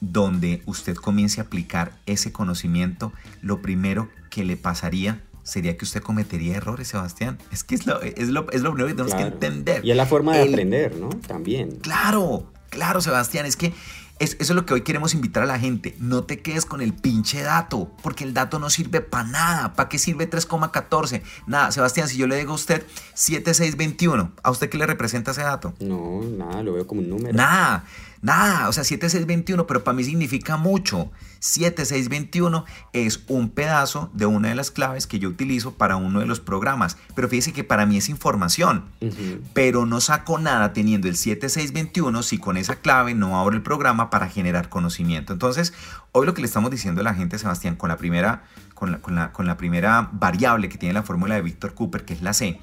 Donde 0.00 0.62
usted 0.66 0.96
comience 0.96 1.40
a 1.40 1.44
aplicar 1.44 1.92
ese 2.06 2.32
conocimiento, 2.32 3.12
lo 3.42 3.60
primero 3.60 4.08
que 4.30 4.44
le 4.44 4.56
pasaría 4.56 5.22
sería 5.42 5.76
que 5.76 5.84
usted 5.84 6.02
cometería 6.02 6.56
errores, 6.56 6.88
Sebastián. 6.88 7.38
Es 7.52 7.64
que 7.64 7.74
es 7.74 7.86
lo, 7.86 8.00
es 8.00 8.28
lo, 8.28 8.50
es 8.50 8.62
lo 8.62 8.72
primero 8.72 8.88
que 8.88 8.94
tenemos 8.94 9.14
que 9.14 9.26
entender. 9.26 9.84
Y 9.84 9.90
es 9.90 9.96
la 9.96 10.06
forma 10.06 10.36
de 10.36 10.48
aprender, 10.48 10.96
¿no? 10.96 11.10
También. 11.10 11.76
Claro, 11.82 12.50
claro, 12.70 13.00
Sebastián. 13.00 13.46
Es 13.46 13.56
que 13.56 13.74
eso 14.20 14.36
es 14.38 14.50
lo 14.50 14.66
que 14.66 14.74
hoy 14.74 14.82
queremos 14.82 15.14
invitar 15.14 15.42
a 15.42 15.46
la 15.46 15.58
gente. 15.58 15.96
No 15.98 16.24
te 16.24 16.40
quedes 16.40 16.66
con 16.66 16.82
el 16.82 16.92
pinche 16.92 17.42
dato, 17.42 17.90
porque 18.02 18.22
el 18.24 18.34
dato 18.34 18.58
no 18.58 18.68
sirve 18.68 19.00
para 19.00 19.24
nada. 19.26 19.72
¿Para 19.72 19.88
qué 19.88 19.98
sirve 19.98 20.28
3,14? 20.28 21.22
Nada, 21.46 21.72
Sebastián, 21.72 22.06
si 22.06 22.18
yo 22.18 22.26
le 22.26 22.36
digo 22.36 22.52
a 22.52 22.56
usted 22.56 22.86
7621, 23.14 24.32
¿a 24.42 24.50
usted 24.50 24.68
qué 24.68 24.76
le 24.76 24.86
representa 24.86 25.30
ese 25.30 25.40
dato? 25.40 25.72
No, 25.80 26.20
nada, 26.22 26.62
lo 26.62 26.74
veo 26.74 26.86
como 26.86 27.00
un 27.00 27.08
número. 27.08 27.32
Nada. 27.34 27.84
Nada, 28.22 28.68
o 28.68 28.72
sea, 28.72 28.84
7621, 28.84 29.66
pero 29.66 29.82
para 29.82 29.96
mí 29.96 30.04
significa 30.04 30.58
mucho. 30.58 31.10
7621 31.38 32.66
es 32.92 33.24
un 33.28 33.48
pedazo 33.48 34.10
de 34.12 34.26
una 34.26 34.48
de 34.50 34.54
las 34.54 34.70
claves 34.70 35.06
que 35.06 35.18
yo 35.18 35.30
utilizo 35.30 35.72
para 35.72 35.96
uno 35.96 36.20
de 36.20 36.26
los 36.26 36.38
programas. 36.38 36.98
Pero 37.14 37.28
fíjese 37.28 37.54
que 37.54 37.64
para 37.64 37.86
mí 37.86 37.96
es 37.96 38.10
información. 38.10 38.84
Pero 39.54 39.86
no 39.86 40.02
saco 40.02 40.38
nada 40.38 40.74
teniendo 40.74 41.08
el 41.08 41.16
7621 41.16 42.22
si 42.22 42.36
con 42.36 42.58
esa 42.58 42.76
clave 42.76 43.14
no 43.14 43.40
abro 43.40 43.56
el 43.56 43.62
programa 43.62 44.10
para 44.10 44.28
generar 44.28 44.68
conocimiento. 44.68 45.32
Entonces, 45.32 45.72
hoy 46.12 46.26
lo 46.26 46.34
que 46.34 46.42
le 46.42 46.46
estamos 46.46 46.70
diciendo 46.70 47.00
a 47.00 47.04
la 47.04 47.14
gente, 47.14 47.38
Sebastián, 47.38 47.76
con 47.76 47.88
la 47.88 47.96
primera, 47.96 48.44
con 48.74 48.92
la, 48.92 48.98
con 48.98 49.14
la, 49.14 49.32
con 49.32 49.46
la 49.46 49.56
primera 49.56 50.10
variable 50.12 50.68
que 50.68 50.76
tiene 50.76 50.92
la 50.92 51.02
fórmula 51.02 51.36
de 51.36 51.42
Víctor 51.42 51.72
Cooper, 51.72 52.04
que 52.04 52.12
es 52.12 52.20
la 52.20 52.34
C, 52.34 52.60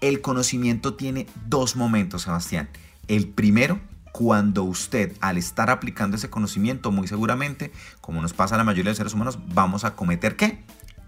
el 0.00 0.20
conocimiento 0.20 0.94
tiene 0.94 1.26
dos 1.46 1.74
momentos, 1.74 2.22
Sebastián. 2.22 2.68
El 3.08 3.26
primero 3.28 3.80
cuando 4.22 4.62
usted, 4.62 5.16
al 5.20 5.36
estar 5.36 5.68
aplicando 5.68 6.16
ese 6.16 6.30
conocimiento, 6.30 6.92
muy 6.92 7.08
seguramente, 7.08 7.72
como 8.00 8.22
nos 8.22 8.32
pasa 8.32 8.54
a 8.54 8.58
la 8.58 8.62
mayoría 8.62 8.84
de 8.84 8.90
los 8.90 8.98
seres 8.98 9.14
humanos, 9.14 9.40
vamos 9.48 9.84
a 9.84 9.96
cometer 9.96 10.36
qué? 10.36 10.62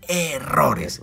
Errores. 0.09 1.01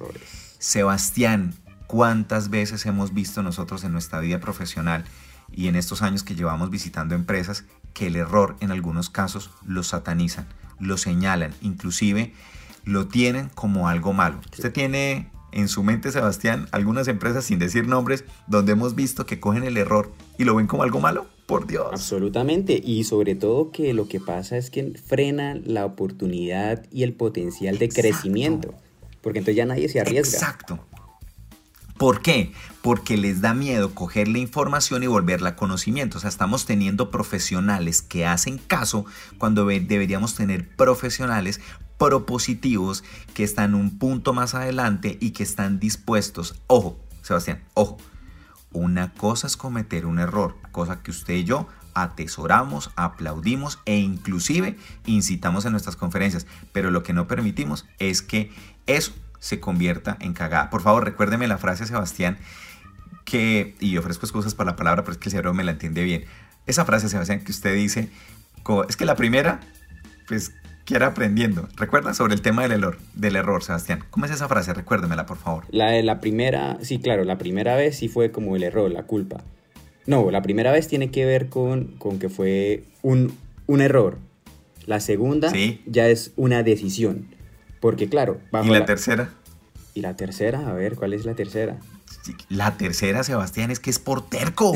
Sebastián, 0.59 1.55
¿cuántas 1.87 2.49
veces 2.49 2.85
hemos 2.85 3.13
visto 3.13 3.43
nosotros 3.43 3.85
en 3.85 3.93
nuestra 3.93 4.19
vida 4.19 4.41
profesional 4.41 5.05
y 5.53 5.69
en 5.69 5.77
estos 5.77 6.01
años 6.01 6.23
que 6.23 6.35
llevamos 6.35 6.69
visitando 6.69 7.15
empresas 7.15 7.63
que 7.93 8.07
el 8.07 8.17
error 8.17 8.57
en 8.59 8.71
algunos 8.71 9.09
casos 9.09 9.49
lo 9.65 9.81
satanizan, 9.81 10.47
lo 10.81 10.97
señalan, 10.97 11.53
inclusive 11.61 12.33
lo 12.83 13.07
tienen 13.07 13.47
como 13.55 13.87
algo 13.87 14.11
malo? 14.11 14.41
Usted 14.51 14.73
tiene 14.73 15.31
en 15.53 15.69
su 15.69 15.81
mente, 15.81 16.11
Sebastián, 16.11 16.67
algunas 16.73 17.07
empresas 17.07 17.45
sin 17.45 17.57
decir 17.57 17.87
nombres 17.87 18.25
donde 18.47 18.73
hemos 18.73 18.95
visto 18.95 19.25
que 19.25 19.39
cogen 19.39 19.63
el 19.63 19.77
error 19.77 20.11
y 20.37 20.43
lo 20.43 20.55
ven 20.55 20.67
como 20.67 20.83
algo 20.83 20.99
malo? 20.99 21.27
Por 21.51 21.67
Dios. 21.67 21.87
Absolutamente. 21.91 22.81
Y 22.81 23.03
sobre 23.03 23.35
todo 23.35 23.71
que 23.71 23.93
lo 23.93 24.07
que 24.07 24.21
pasa 24.21 24.55
es 24.55 24.69
que 24.69 24.93
frena 25.05 25.59
la 25.65 25.85
oportunidad 25.85 26.85
y 26.93 27.03
el 27.03 27.11
potencial 27.11 27.77
de 27.77 27.89
crecimiento. 27.89 28.73
Porque 29.19 29.39
entonces 29.39 29.57
ya 29.57 29.65
nadie 29.65 29.89
se 29.89 29.99
arriesga. 29.99 30.37
Exacto. 30.37 30.79
¿Por 31.97 32.21
qué? 32.21 32.53
Porque 32.81 33.17
les 33.17 33.41
da 33.41 33.53
miedo 33.53 33.93
coger 33.93 34.29
la 34.29 34.37
información 34.37 35.03
y 35.03 35.07
volverla 35.07 35.49
a 35.49 35.55
conocimiento. 35.57 36.19
O 36.19 36.21
sea, 36.21 36.29
estamos 36.29 36.65
teniendo 36.65 37.11
profesionales 37.11 38.01
que 38.01 38.25
hacen 38.25 38.57
caso 38.57 39.05
cuando 39.37 39.65
deberíamos 39.65 40.35
tener 40.35 40.73
profesionales 40.77 41.59
propositivos 41.97 43.03
que 43.33 43.43
están 43.43 43.75
un 43.75 43.99
punto 43.99 44.31
más 44.31 44.55
adelante 44.55 45.17
y 45.19 45.31
que 45.31 45.43
están 45.43 45.81
dispuestos. 45.81 46.55
Ojo, 46.67 46.97
Sebastián, 47.21 47.61
ojo 47.73 47.97
una 48.71 49.13
cosa 49.13 49.47
es 49.47 49.57
cometer 49.57 50.05
un 50.05 50.19
error, 50.19 50.55
cosa 50.71 51.01
que 51.03 51.11
usted 51.11 51.35
y 51.35 51.43
yo 51.43 51.67
atesoramos, 51.93 52.91
aplaudimos 52.95 53.79
e 53.85 53.97
inclusive 53.97 54.77
incitamos 55.05 55.65
en 55.65 55.71
nuestras 55.71 55.95
conferencias, 55.95 56.47
pero 56.71 56.89
lo 56.89 57.03
que 57.03 57.13
no 57.13 57.27
permitimos 57.27 57.85
es 57.99 58.21
que 58.21 58.51
eso 58.87 59.13
se 59.39 59.59
convierta 59.59 60.17
en 60.19 60.33
cagada. 60.33 60.69
Por 60.69 60.81
favor, 60.81 61.03
recuérdeme 61.03 61.47
la 61.47 61.57
frase, 61.57 61.85
Sebastián, 61.85 62.37
que, 63.25 63.75
y 63.79 63.97
ofrezco 63.97 64.25
excusas 64.25 64.55
para 64.55 64.71
la 64.71 64.75
palabra, 64.75 65.03
pero 65.03 65.13
es 65.13 65.17
que 65.17 65.29
el 65.29 65.31
cerebro 65.31 65.53
me 65.53 65.63
la 65.63 65.71
entiende 65.71 66.03
bien. 66.03 66.25
Esa 66.65 66.85
frase, 66.85 67.09
Sebastián, 67.09 67.43
que 67.43 67.51
usted 67.51 67.75
dice, 67.75 68.09
es 68.87 68.95
que 68.95 69.05
la 69.05 69.15
primera, 69.15 69.59
pues 70.27 70.53
que 70.91 70.97
era 70.97 71.07
aprendiendo. 71.07 71.69
¿Recuerda 71.77 72.13
sobre 72.13 72.33
el 72.33 72.41
tema 72.41 72.63
del 72.63 72.73
error, 72.73 72.97
del 73.15 73.37
error, 73.37 73.63
Sebastián? 73.63 74.03
¿Cómo 74.09 74.25
es 74.25 74.31
esa 74.31 74.47
frase? 74.49 74.73
Recuérdemela, 74.73 75.25
por 75.25 75.37
favor. 75.37 75.63
La 75.71 75.89
de 75.89 76.03
la 76.03 76.19
primera, 76.19 76.77
sí, 76.81 76.99
claro, 76.99 77.23
la 77.23 77.37
primera 77.37 77.75
vez 77.75 77.97
sí 77.97 78.09
fue 78.09 78.31
como 78.31 78.55
el 78.57 78.63
error, 78.63 78.91
la 78.91 79.03
culpa. 79.03 79.41
No, 80.05 80.29
la 80.31 80.41
primera 80.41 80.71
vez 80.71 80.87
tiene 80.87 81.09
que 81.09 81.25
ver 81.25 81.47
con, 81.47 81.95
con 81.97 82.19
que 82.19 82.27
fue 82.27 82.83
un, 83.01 83.33
un 83.67 83.81
error. 83.81 84.17
La 84.85 84.99
segunda 84.99 85.51
ya 85.85 86.07
es 86.09 86.33
una 86.35 86.61
decisión. 86.63 87.27
Porque 87.79 88.09
claro, 88.09 88.39
¿Y 88.63 88.67
la 88.67 88.85
tercera? 88.85 89.29
¿Y 89.93 90.01
la 90.01 90.15
tercera? 90.15 90.67
A 90.67 90.73
ver, 90.73 90.95
¿cuál 90.95 91.13
es 91.13 91.25
la 91.25 91.35
tercera? 91.35 91.77
La 92.49 92.77
tercera, 92.77 93.23
Sebastián, 93.23 93.71
es 93.71 93.79
que 93.79 93.89
es 93.89 93.99
por 93.99 94.27
terco. 94.27 94.73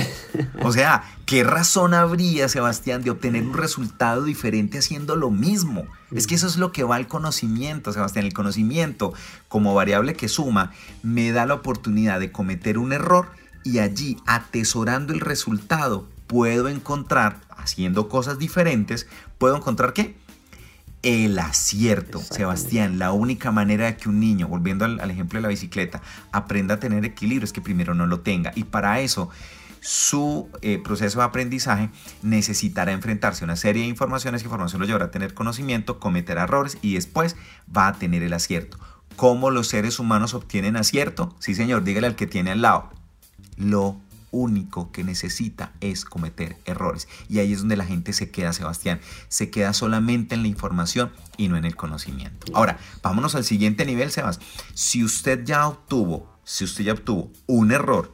O 0.63 0.71
sea, 0.71 1.03
¿qué 1.25 1.43
razón 1.43 1.93
habría, 1.93 2.49
Sebastián, 2.49 3.03
de 3.03 3.11
obtener 3.11 3.43
un 3.43 3.53
resultado 3.53 4.23
diferente 4.23 4.79
haciendo 4.79 5.15
lo 5.15 5.31
mismo? 5.31 5.85
Es 6.11 6.27
que 6.27 6.35
eso 6.35 6.47
es 6.47 6.57
lo 6.57 6.71
que 6.71 6.83
va 6.83 6.95
al 6.95 7.07
conocimiento, 7.07 7.93
Sebastián. 7.93 8.25
El 8.25 8.33
conocimiento, 8.33 9.13
como 9.47 9.73
variable 9.73 10.13
que 10.13 10.27
suma, 10.27 10.71
me 11.03 11.31
da 11.31 11.45
la 11.45 11.55
oportunidad 11.55 12.19
de 12.19 12.31
cometer 12.31 12.77
un 12.77 12.93
error 12.93 13.29
y 13.63 13.79
allí, 13.79 14.17
atesorando 14.25 15.13
el 15.13 15.19
resultado, 15.19 16.07
puedo 16.27 16.69
encontrar, 16.69 17.41
haciendo 17.49 18.09
cosas 18.09 18.37
diferentes, 18.37 19.07
puedo 19.37 19.57
encontrar 19.57 19.93
qué? 19.93 20.15
El 21.05 21.37
acierto. 21.37 22.19
Sebastián, 22.19 22.97
la 22.97 23.11
única 23.11 23.51
manera 23.51 23.85
de 23.85 23.95
que 23.95 24.09
un 24.09 24.19
niño, 24.19 24.47
volviendo 24.47 24.85
al, 24.85 25.11
ejemplo 25.11 25.37
de 25.37 25.43
la 25.43 25.49
bicicleta, 25.49 26.01
aprenda 26.31 26.75
a 26.75 26.79
tener 26.79 27.05
equilibrio 27.05 27.45
es 27.45 27.53
que 27.53 27.61
primero 27.61 27.93
no 27.93 28.07
lo 28.07 28.21
tenga. 28.21 28.51
Y 28.55 28.63
para 28.63 28.99
eso 28.99 29.29
su 29.81 30.49
eh, 30.63 30.81
proceso 30.83 31.19
de 31.19 31.25
aprendizaje 31.25 31.91
necesitará 32.23 32.91
enfrentarse 32.91 33.43
a 33.43 33.45
una 33.45 33.55
serie 33.55 33.83
de 33.83 33.87
informaciones 33.87 34.41
que 34.41 34.47
información 34.47 34.81
lo 34.81 34.87
llevará 34.87 35.05
a 35.05 35.11
tener 35.11 35.35
conocimiento, 35.35 35.99
cometer 35.99 36.39
errores 36.39 36.79
y 36.81 36.95
después 36.95 37.35
va 37.75 37.87
a 37.87 37.93
tener 37.93 38.23
el 38.23 38.33
acierto. 38.33 38.79
¿Cómo 39.15 39.51
los 39.51 39.67
seres 39.67 39.99
humanos 39.99 40.33
obtienen 40.33 40.75
acierto? 40.75 41.35
Sí, 41.37 41.53
señor, 41.53 41.83
dígale 41.83 42.07
al 42.07 42.15
que 42.15 42.25
tiene 42.25 42.49
al 42.49 42.63
lado. 42.63 42.89
Lo 43.57 43.97
único 44.35 44.91
que 44.91 45.03
necesita 45.03 45.71
es 45.79 46.05
cometer 46.05 46.57
errores. 46.65 47.07
Y 47.29 47.39
ahí 47.39 47.53
es 47.53 47.59
donde 47.59 47.77
la 47.77 47.85
gente 47.85 48.13
se 48.13 48.29
queda, 48.29 48.53
Sebastián. 48.53 48.99
Se 49.29 49.49
queda 49.49 49.73
solamente 49.73 50.35
en 50.35 50.41
la 50.41 50.47
información 50.47 51.11
y 51.37 51.47
no 51.47 51.57
en 51.57 51.65
el 51.65 51.75
conocimiento. 51.75 52.51
Ahora, 52.53 52.77
vámonos 53.01 53.35
al 53.35 53.45
siguiente 53.45 53.85
nivel, 53.85 54.11
Sebas. 54.11 54.39
Si 54.73 55.03
usted 55.03 55.45
ya 55.45 55.67
obtuvo, 55.67 56.29
si 56.43 56.65
usted 56.65 56.83
ya 56.83 56.93
obtuvo 56.93 57.31
un 57.47 57.71
error 57.71 58.13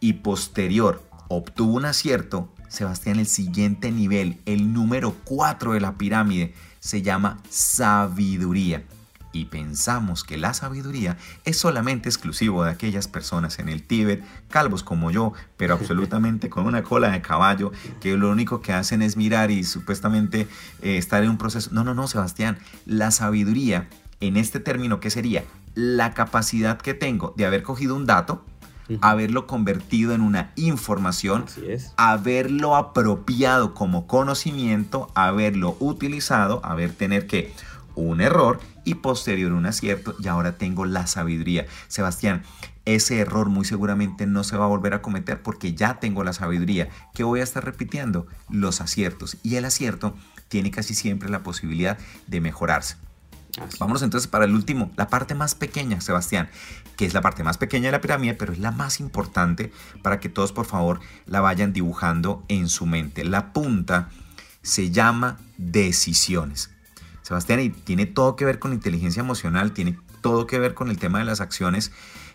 y 0.00 0.14
posterior 0.14 1.02
obtuvo 1.28 1.74
un 1.74 1.84
acierto, 1.84 2.52
Sebastián, 2.68 3.18
el 3.18 3.26
siguiente 3.26 3.90
nivel, 3.90 4.40
el 4.46 4.72
número 4.72 5.14
4 5.24 5.74
de 5.74 5.80
la 5.80 5.96
pirámide, 5.96 6.54
se 6.80 7.02
llama 7.02 7.40
sabiduría 7.48 8.84
y 9.32 9.46
pensamos 9.46 10.24
que 10.24 10.36
la 10.36 10.54
sabiduría 10.54 11.16
es 11.44 11.58
solamente 11.58 12.08
exclusivo 12.08 12.64
de 12.64 12.70
aquellas 12.70 13.08
personas 13.08 13.58
en 13.58 13.68
el 13.68 13.82
Tíbet, 13.82 14.24
calvos 14.48 14.82
como 14.82 15.10
yo, 15.10 15.32
pero 15.56 15.74
absolutamente 15.74 16.50
con 16.50 16.66
una 16.66 16.82
cola 16.82 17.10
de 17.10 17.22
caballo, 17.22 17.72
que 18.00 18.16
lo 18.16 18.30
único 18.30 18.60
que 18.60 18.72
hacen 18.72 19.02
es 19.02 19.16
mirar 19.16 19.50
y 19.50 19.64
supuestamente 19.64 20.46
eh, 20.82 20.98
estar 20.98 21.22
en 21.24 21.30
un 21.30 21.38
proceso. 21.38 21.70
No, 21.72 21.82
no, 21.84 21.94
no, 21.94 22.06
Sebastián, 22.08 22.58
la 22.86 23.10
sabiduría 23.10 23.88
en 24.20 24.36
este 24.36 24.60
término, 24.60 25.00
¿qué 25.00 25.10
sería? 25.10 25.44
La 25.74 26.12
capacidad 26.14 26.78
que 26.78 26.94
tengo 26.94 27.34
de 27.36 27.46
haber 27.46 27.62
cogido 27.62 27.96
un 27.96 28.06
dato, 28.06 28.44
haberlo 29.00 29.46
convertido 29.46 30.12
en 30.12 30.20
una 30.20 30.52
información, 30.56 31.46
haberlo 31.96 32.76
apropiado 32.76 33.72
como 33.72 34.06
conocimiento, 34.06 35.10
haberlo 35.14 35.76
utilizado, 35.80 36.60
haber 36.62 36.92
tener 36.92 37.26
que 37.26 37.54
un 37.94 38.20
error 38.20 38.60
y 38.84 38.94
posterior 38.94 39.52
un 39.52 39.66
acierto 39.66 40.14
y 40.20 40.28
ahora 40.28 40.56
tengo 40.56 40.84
la 40.84 41.06
sabiduría. 41.06 41.66
Sebastián, 41.88 42.42
ese 42.84 43.18
error 43.18 43.48
muy 43.48 43.64
seguramente 43.64 44.26
no 44.26 44.44
se 44.44 44.56
va 44.56 44.64
a 44.64 44.68
volver 44.68 44.94
a 44.94 45.02
cometer 45.02 45.42
porque 45.42 45.74
ya 45.74 46.00
tengo 46.00 46.24
la 46.24 46.32
sabiduría. 46.32 46.88
que 47.14 47.24
voy 47.24 47.40
a 47.40 47.44
estar 47.44 47.64
repitiendo? 47.64 48.26
Los 48.48 48.80
aciertos. 48.80 49.36
Y 49.42 49.56
el 49.56 49.64
acierto 49.64 50.14
tiene 50.48 50.70
casi 50.70 50.94
siempre 50.94 51.28
la 51.28 51.42
posibilidad 51.42 51.98
de 52.26 52.40
mejorarse. 52.40 52.96
Vámonos 53.78 54.02
entonces 54.02 54.28
para 54.28 54.46
el 54.46 54.54
último, 54.54 54.90
la 54.96 55.08
parte 55.08 55.34
más 55.34 55.54
pequeña, 55.54 56.00
Sebastián, 56.00 56.48
que 56.96 57.04
es 57.04 57.12
la 57.12 57.20
parte 57.20 57.44
más 57.44 57.58
pequeña 57.58 57.86
de 57.86 57.92
la 57.92 58.00
pirámide, 58.00 58.34
pero 58.34 58.52
es 58.52 58.58
la 58.58 58.70
más 58.70 58.98
importante 58.98 59.72
para 60.02 60.20
que 60.20 60.30
todos 60.30 60.52
por 60.52 60.64
favor 60.64 61.00
la 61.26 61.40
vayan 61.40 61.72
dibujando 61.72 62.44
en 62.48 62.68
su 62.68 62.86
mente. 62.86 63.24
La 63.24 63.52
punta 63.52 64.08
se 64.62 64.90
llama 64.90 65.38
decisiones. 65.58 66.71
Sebastián, 67.32 67.60
y 67.60 67.70
tiene 67.70 68.06
todo 68.06 68.36
que 68.36 68.44
ver 68.44 68.58
con 68.58 68.72
inteligencia 68.72 69.20
emocional, 69.20 69.72
tiene 69.72 69.98
todo 70.20 70.46
que 70.46 70.58
ver 70.58 70.74
con 70.74 70.90
el 70.90 70.98
tema 70.98 71.18
de 71.18 71.24
las 71.24 71.40
acciones 71.40 71.90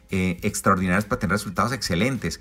eh, 0.10 0.40
extraordinarias 0.42 1.06
para 1.06 1.20
tener 1.20 1.34
resultados 1.34 1.72
excelentes. 1.72 2.40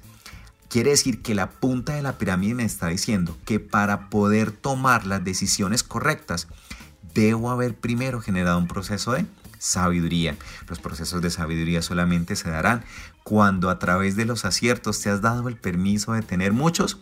Quiere 0.68 0.90
decir 0.90 1.22
que 1.22 1.34
la 1.34 1.50
punta 1.50 1.94
de 1.94 2.02
la 2.02 2.18
pirámide 2.18 2.54
me 2.54 2.64
está 2.64 2.88
diciendo 2.88 3.36
que 3.44 3.60
para 3.60 4.08
poder 4.08 4.52
tomar 4.52 5.06
las 5.06 5.22
decisiones 5.22 5.82
correctas, 5.82 6.48
debo 7.14 7.50
haber 7.50 7.74
primero 7.74 8.20
generado 8.20 8.58
un 8.58 8.68
proceso 8.68 9.12
de 9.12 9.26
sabiduría. 9.58 10.36
Los 10.68 10.78
procesos 10.78 11.22
de 11.22 11.30
sabiduría 11.30 11.82
solamente 11.82 12.36
se 12.36 12.50
darán 12.50 12.84
cuando 13.22 13.68
a 13.68 13.78
través 13.78 14.16
de 14.16 14.24
los 14.24 14.44
aciertos 14.44 15.00
te 15.00 15.10
has 15.10 15.20
dado 15.20 15.48
el 15.48 15.56
permiso 15.56 16.14
de 16.14 16.22
tener 16.22 16.52
muchos 16.52 16.98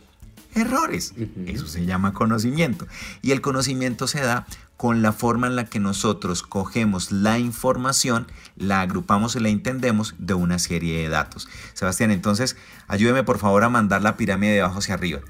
errores. 0.54 1.14
Eso 1.46 1.66
se 1.66 1.84
llama 1.84 2.12
conocimiento. 2.12 2.86
Y 3.22 3.32
el 3.32 3.40
conocimiento 3.40 4.06
se 4.06 4.20
da 4.20 4.46
con 4.76 5.02
la 5.02 5.12
forma 5.12 5.46
en 5.46 5.56
la 5.56 5.66
que 5.66 5.80
nosotros 5.80 6.42
cogemos 6.42 7.12
la 7.12 7.38
información, 7.38 8.26
la 8.56 8.80
agrupamos 8.80 9.36
y 9.36 9.40
la 9.40 9.48
entendemos 9.48 10.14
de 10.18 10.34
una 10.34 10.58
serie 10.58 11.00
de 11.00 11.08
datos. 11.08 11.48
Sebastián, 11.74 12.10
entonces, 12.10 12.56
ayúdeme 12.88 13.22
por 13.22 13.38
favor 13.38 13.64
a 13.64 13.68
mandar 13.68 14.02
la 14.02 14.16
pirámide 14.16 14.52
de 14.52 14.60
abajo 14.60 14.80
hacia 14.80 14.94
arriba. 14.94 15.20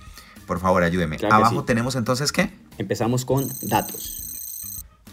Por 0.46 0.60
favor, 0.60 0.82
ayúdeme. 0.82 1.18
abajo 1.30 1.64
tenemos 1.64 1.94
entonces 1.94 2.32
qué? 2.32 2.52
Empezamos 2.78 3.24
con 3.24 3.48
datos. 3.62 4.23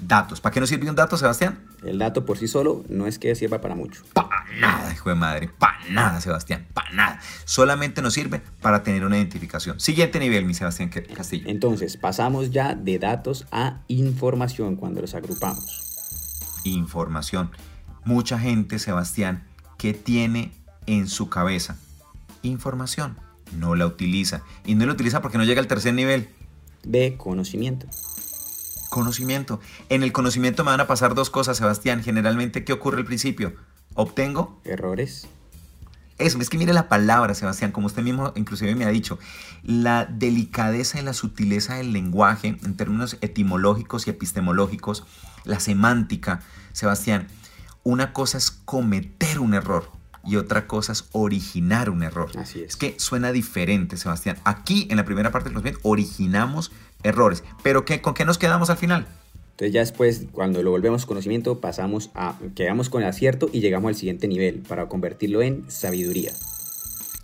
Datos. 0.02 0.42
¿Para 0.42 0.54
qué 0.54 0.60
nos 0.60 0.70
sirve 0.70 0.90
un 0.90 0.96
dato, 0.96 1.16
Sebastián? 1.16 1.60
El 1.84 2.00
dato 2.00 2.26
por 2.26 2.38
sí 2.38 2.48
solo 2.48 2.84
no 2.90 3.06
es 3.06 3.20
que 3.20 3.36
sirva 3.36 3.62
para 3.62 3.76
mucho. 3.76 4.02
Para 4.14 4.46
nada, 4.60 4.92
hijo 4.92 5.10
de 5.10 5.16
madre. 5.16 5.50
Para 5.60 5.78
nada, 5.90 6.20
Sebastián. 6.22 6.68
Para 6.74 6.90
nada. 6.92 7.20
Solamente 7.46 8.02
nos 8.02 8.14
sirve 8.14 8.42
para 8.62 8.84
tener 8.84 9.06
una 9.06 9.18
identificación. 9.18 9.80
Siguiente 9.80 10.20
nivel, 10.20 10.46
mi 10.46 10.54
Sebastián 10.56 10.90
Castillo. 10.90 11.48
Entonces, 11.48 11.98
pasamos 11.98 12.52
ya 12.52 12.74
de 12.74 12.98
datos 12.98 13.46
a 13.52 13.82
información 13.88 14.76
cuando 14.76 15.02
los 15.02 15.14
agrupamos. 15.14 16.10
Información. 16.64 17.52
Mucha 18.04 18.40
gente, 18.40 18.80
Sebastián, 18.80 19.44
que 19.78 19.94
tiene 19.94 20.52
en 20.88 21.08
su 21.08 21.30
cabeza 21.30 21.78
información, 22.44 23.18
no 23.58 23.76
la 23.76 23.86
utiliza. 23.86 24.44
Y 24.66 24.76
no 24.76 24.86
la 24.86 24.94
utiliza 24.94 25.22
porque 25.22 25.38
no 25.38 25.44
llega 25.44 25.62
al 25.62 25.68
tercer 25.68 25.94
nivel. 25.94 26.30
B, 26.84 27.16
conocimiento 27.18 27.88
conocimiento. 28.92 29.62
En 29.88 30.04
el 30.04 30.12
conocimiento 30.12 30.66
me 30.66 30.72
van 30.72 30.82
a 30.82 30.86
pasar 30.86 31.16
dos 31.16 31.30
cosas, 31.30 31.56
Sebastián. 31.56 32.04
Generalmente, 32.04 32.66
¿qué 32.66 32.74
ocurre 32.74 32.98
al 32.98 33.06
principio? 33.06 33.54
Obtengo 33.96 34.60
errores. 34.66 35.30
Eso, 36.18 36.38
es 36.40 36.50
que 36.50 36.58
mire 36.58 36.74
la 36.74 36.90
palabra, 36.90 37.34
Sebastián, 37.34 37.72
como 37.72 37.88
usted 37.88 38.04
mismo 38.04 38.34
inclusive 38.36 38.76
me 38.76 38.84
ha 38.86 38.90
dicho, 38.90 39.18
la 39.64 40.06
delicadeza 40.06 41.00
y 41.00 41.04
la 41.04 41.14
sutileza 41.14 41.76
del 41.76 41.94
lenguaje 41.94 42.60
en 42.64 42.76
términos 42.76 43.18
etimológicos 43.22 44.06
y 44.06 44.10
epistemológicos, 44.10 45.06
la 45.46 45.62
semántica, 45.62 46.42
Sebastián, 46.74 47.28
una 47.84 48.12
cosa 48.12 48.38
es 48.38 48.52
cometer 48.52 49.40
un 49.40 49.54
error 49.54 49.90
y 50.24 50.36
otra 50.36 50.68
cosa 50.68 50.92
es 50.92 51.06
originar 51.14 51.90
un 51.90 52.04
error. 52.04 52.30
Así 52.38 52.60
es. 52.60 52.72
Es 52.72 52.76
que 52.76 52.96
suena 53.00 53.32
diferente, 53.32 53.98
Sebastián. 53.98 54.38
Aquí, 54.44 54.88
en 54.92 54.98
la 54.98 55.06
primera 55.06 55.32
parte 55.32 55.50
de 55.50 55.56
los 55.56 55.64
originamos 55.82 56.72
errores. 57.04 57.44
Pero 57.64 57.86
¿qué, 57.86 58.02
¿con 58.02 58.14
qué 58.14 58.26
nos 58.26 58.38
quedamos 58.38 58.70
al 58.70 58.78
final? 58.78 59.08
Entonces 59.52 59.74
ya 59.74 59.82
después, 59.82 60.26
cuando 60.32 60.64
lo 60.64 60.72
volvemos 60.72 61.06
conocimiento, 61.06 61.60
pasamos 61.60 62.10
a, 62.16 62.36
quedamos 62.56 62.90
con 62.90 63.04
el 63.04 63.10
acierto 63.10 63.50
y 63.54 63.60
llegamos 63.60 63.90
al 63.90 63.96
siguiente 63.96 64.28
nivel 64.28 64.60
para 64.68 64.88
convertirlo 64.88 65.42
en 65.42 65.70
sabiduría. 65.70 66.32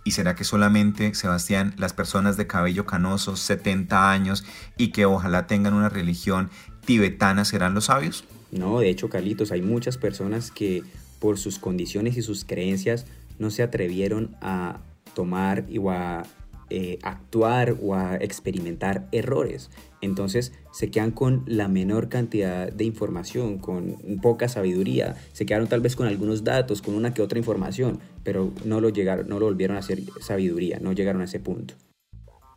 ¿Y 0.04 0.12
será 0.12 0.34
que 0.34 0.44
solamente, 0.44 1.14
Sebastián, 1.14 1.74
las 1.76 1.92
personas 1.92 2.36
de 2.36 2.46
cabello 2.46 2.86
canoso, 2.86 3.36
70 3.36 4.10
años 4.10 4.44
y 4.76 4.88
que 4.88 5.04
ojalá 5.04 5.46
tengan 5.46 5.74
una 5.74 5.88
religión 5.88 6.48
tibetana 6.84 7.44
serán 7.44 7.74
los 7.74 7.86
sabios? 7.86 8.24
No, 8.50 8.78
de 8.78 8.88
hecho, 8.88 9.10
Carlitos, 9.10 9.52
hay 9.52 9.60
muchas 9.60 9.98
personas 9.98 10.50
que 10.50 10.82
por 11.18 11.38
sus 11.38 11.58
condiciones 11.58 12.16
y 12.16 12.22
sus 12.22 12.44
creencias 12.44 13.06
no 13.38 13.50
se 13.50 13.62
atrevieron 13.62 14.36
a 14.40 14.78
tomar 15.14 15.66
o 15.78 15.90
a 15.90 16.22
eh, 16.70 16.98
actuar 17.02 17.76
o 17.80 17.94
a 17.94 18.16
experimentar 18.16 19.08
errores. 19.12 19.70
Entonces 20.00 20.52
se 20.72 20.90
quedan 20.90 21.10
con 21.10 21.42
la 21.46 21.68
menor 21.68 22.08
cantidad 22.08 22.70
de 22.70 22.84
información, 22.84 23.58
con 23.58 23.96
poca 24.22 24.48
sabiduría, 24.48 25.16
se 25.32 25.46
quedaron 25.46 25.68
tal 25.68 25.80
vez 25.80 25.96
con 25.96 26.06
algunos 26.06 26.44
datos, 26.44 26.82
con 26.82 26.94
una 26.94 27.14
que 27.14 27.22
otra 27.22 27.38
información, 27.38 28.00
pero 28.22 28.52
no 28.64 28.80
lo, 28.80 28.90
llegaron, 28.90 29.28
no 29.28 29.38
lo 29.38 29.46
volvieron 29.46 29.76
a 29.76 29.80
hacer 29.80 30.02
sabiduría, 30.20 30.78
no 30.80 30.92
llegaron 30.92 31.22
a 31.22 31.24
ese 31.24 31.40
punto. 31.40 31.74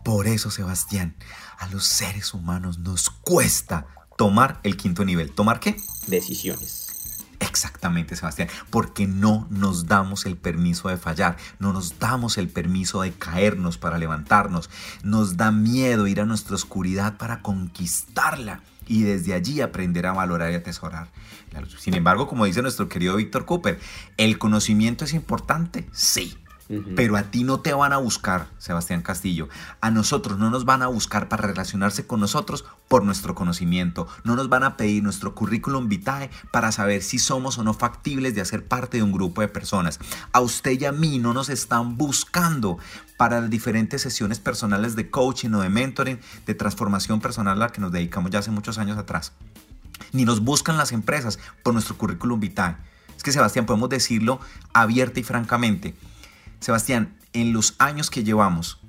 Por 0.03 0.27
eso, 0.27 0.49
Sebastián, 0.49 1.15
a 1.59 1.67
los 1.67 1.85
seres 1.85 2.33
humanos 2.33 2.79
nos 2.79 3.09
cuesta 3.09 3.87
tomar 4.17 4.59
el 4.63 4.77
quinto 4.77 5.05
nivel. 5.05 5.31
¿Tomar 5.31 5.59
qué? 5.59 5.75
Decisiones. 6.07 6.80
Exactamente, 7.41 8.15
Sebastián, 8.15 8.49
porque 8.69 9.07
no 9.07 9.47
nos 9.49 9.87
damos 9.87 10.25
el 10.27 10.37
permiso 10.37 10.89
de 10.89 10.97
fallar, 10.97 11.37
no 11.59 11.73
nos 11.73 11.97
damos 11.97 12.37
el 12.37 12.47
permiso 12.47 13.01
de 13.01 13.11
caernos 13.11 13.79
para 13.79 13.97
levantarnos, 13.97 14.69
nos 15.03 15.37
da 15.37 15.51
miedo 15.51 16.07
ir 16.07 16.21
a 16.21 16.25
nuestra 16.25 16.55
oscuridad 16.55 17.17
para 17.17 17.41
conquistarla 17.41 18.61
y 18.87 19.03
desde 19.03 19.33
allí 19.33 19.59
aprender 19.61 20.05
a 20.05 20.13
valorar 20.13 20.51
y 20.51 20.55
atesorar. 20.55 21.09
Sin 21.79 21.95
embargo, 21.95 22.27
como 22.27 22.45
dice 22.45 22.61
nuestro 22.61 22.87
querido 22.87 23.15
Víctor 23.15 23.45
Cooper, 23.45 23.79
¿el 24.17 24.37
conocimiento 24.37 25.03
es 25.03 25.13
importante? 25.13 25.87
Sí, 25.91 26.37
pero 26.95 27.17
a 27.17 27.23
ti 27.23 27.43
no 27.43 27.59
te 27.59 27.73
van 27.73 27.93
a 27.93 27.97
buscar, 27.97 28.47
Sebastián 28.57 29.01
Castillo. 29.01 29.49
A 29.81 29.91
nosotros 29.91 30.37
no 30.37 30.49
nos 30.49 30.65
van 30.65 30.81
a 30.81 30.87
buscar 30.87 31.29
para 31.29 31.47
relacionarse 31.47 32.05
con 32.05 32.19
nosotros 32.19 32.65
por 32.87 33.03
nuestro 33.03 33.35
conocimiento. 33.35 34.07
No 34.23 34.35
nos 34.35 34.49
van 34.49 34.63
a 34.63 34.77
pedir 34.77 35.03
nuestro 35.03 35.35
currículum 35.35 35.89
vitae 35.89 36.29
para 36.51 36.71
saber 36.71 37.03
si 37.03 37.19
somos 37.19 37.57
o 37.57 37.63
no 37.63 37.73
factibles 37.73 38.35
de 38.35 38.41
hacer 38.41 38.65
parte 38.65 38.97
de 38.97 39.03
un 39.03 39.11
grupo 39.11 39.41
de 39.41 39.47
personas. 39.47 39.99
A 40.31 40.41
usted 40.41 40.79
y 40.79 40.85
a 40.85 40.91
mí 40.91 41.19
no 41.19 41.33
nos 41.33 41.49
están 41.49 41.97
buscando 41.97 42.77
para 43.17 43.41
las 43.41 43.49
diferentes 43.49 44.01
sesiones 44.01 44.39
personales 44.39 44.95
de 44.95 45.09
coaching 45.09 45.51
o 45.51 45.61
de 45.61 45.69
mentoring, 45.69 46.19
de 46.45 46.55
transformación 46.55 47.21
personal 47.21 47.57
a 47.57 47.65
la 47.67 47.71
que 47.71 47.81
nos 47.81 47.91
dedicamos 47.91 48.31
ya 48.31 48.39
hace 48.39 48.51
muchos 48.51 48.77
años 48.77 48.97
atrás. 48.97 49.33
Ni 50.11 50.25
nos 50.25 50.41
buscan 50.41 50.77
las 50.77 50.91
empresas 50.91 51.39
por 51.63 51.73
nuestro 51.73 51.97
currículum 51.97 52.39
vitae. 52.39 52.75
Es 53.15 53.23
que 53.23 53.31
Sebastián, 53.31 53.67
podemos 53.67 53.89
decirlo 53.89 54.39
abierta 54.73 55.19
y 55.19 55.23
francamente 55.23 55.93
Sebastián, 56.61 57.15
en 57.33 57.53
los 57.53 57.73
años 57.79 58.11
que 58.11 58.23
llevamos, 58.23 58.79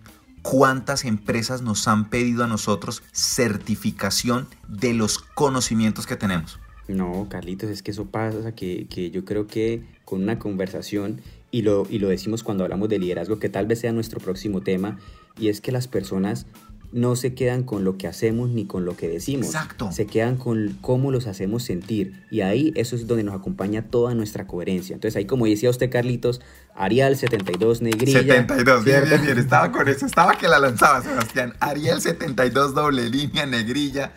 ¿cuántas 0.42 1.06
empresas 1.06 1.62
nos 1.62 1.88
han 1.88 2.11
pedido 2.11 2.44
a 2.44 2.46
nosotros 2.46 3.02
certificación 3.12 4.46
de 4.68 4.92
los 4.92 5.18
conocimientos 5.18 6.06
que 6.06 6.16
tenemos? 6.16 6.61
No, 6.87 7.28
Carlitos, 7.30 7.70
es 7.70 7.82
que 7.82 7.92
eso 7.92 8.04
pasa, 8.04 8.52
que, 8.54 8.87
que 8.88 9.11
yo 9.11 9.24
creo 9.24 9.46
que 9.46 9.85
con 10.04 10.22
una 10.22 10.38
conversación, 10.38 11.22
y 11.50 11.62
lo, 11.62 11.87
y 11.88 11.98
lo 11.98 12.08
decimos 12.08 12.42
cuando 12.42 12.64
hablamos 12.64 12.90
de 12.90 12.98
liderazgo, 12.98 13.38
que 13.38 13.48
tal 13.48 13.66
vez 13.66 13.80
sea 13.80 13.92
nuestro 13.92 14.20
próximo 14.20 14.61
tema, 14.61 14.98
y 15.38 15.48
es 15.48 15.62
que 15.62 15.72
las 15.72 15.88
personas 15.88 16.44
no 16.92 17.16
se 17.16 17.35
quedan 17.35 17.62
con 17.62 17.85
lo 17.85 17.96
que 17.96 18.07
hacemos 18.07 18.50
ni 18.50 18.66
con 18.66 18.85
lo 18.85 18.96
que 18.96 19.09
decimos. 19.09 19.46
Exacto. 19.46 19.90
Se 19.92 20.07
quedan 20.07 20.37
con 20.37 20.76
cómo 20.81 21.11
los 21.11 21.26
hacemos 21.26 21.62
sentir. 21.62 22.22
Y 22.31 22.42
ahí 22.42 22.72
eso 22.76 22.94
es 22.96 23.07
donde 23.07 23.24
nos 23.24 23.35
acompaña 23.35 23.83
toda 23.83 24.14
nuestra 24.14 24.46
coherencia. 24.46 24.94
Entonces 24.94 25.16
ahí 25.16 25.24
como 25.24 25.46
decía 25.46 25.70
usted, 25.70 25.90
Carlitos, 25.90 26.40
Ariel 26.74 27.16
72 27.16 27.81
negrilla. 27.81 28.20
72, 28.20 28.85
bien, 28.85 29.05
bien, 29.09 29.22
bien. 29.22 29.38
Estaba 29.38 29.72
con 29.72 29.88
eso. 29.88 30.05
Estaba 30.07 30.37
que 30.37 30.48
la 30.48 30.59
lanzaba, 30.59 31.02
Sebastián. 31.02 31.55
Ariel 31.61 32.00
72 32.00 32.74
doble 32.74 33.09
línea 33.09 33.46
negrilla. 33.46 34.12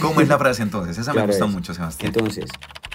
¿Cómo 0.00 0.20
es 0.20 0.28
la 0.28 0.38
frase 0.38 0.62
entonces? 0.62 0.98
Esa 0.98 1.12
me 1.14 1.26
gusta 1.26 1.46
mucho, 1.46 1.74
Sebastián. 1.74 2.12
Entonces, 2.14 2.46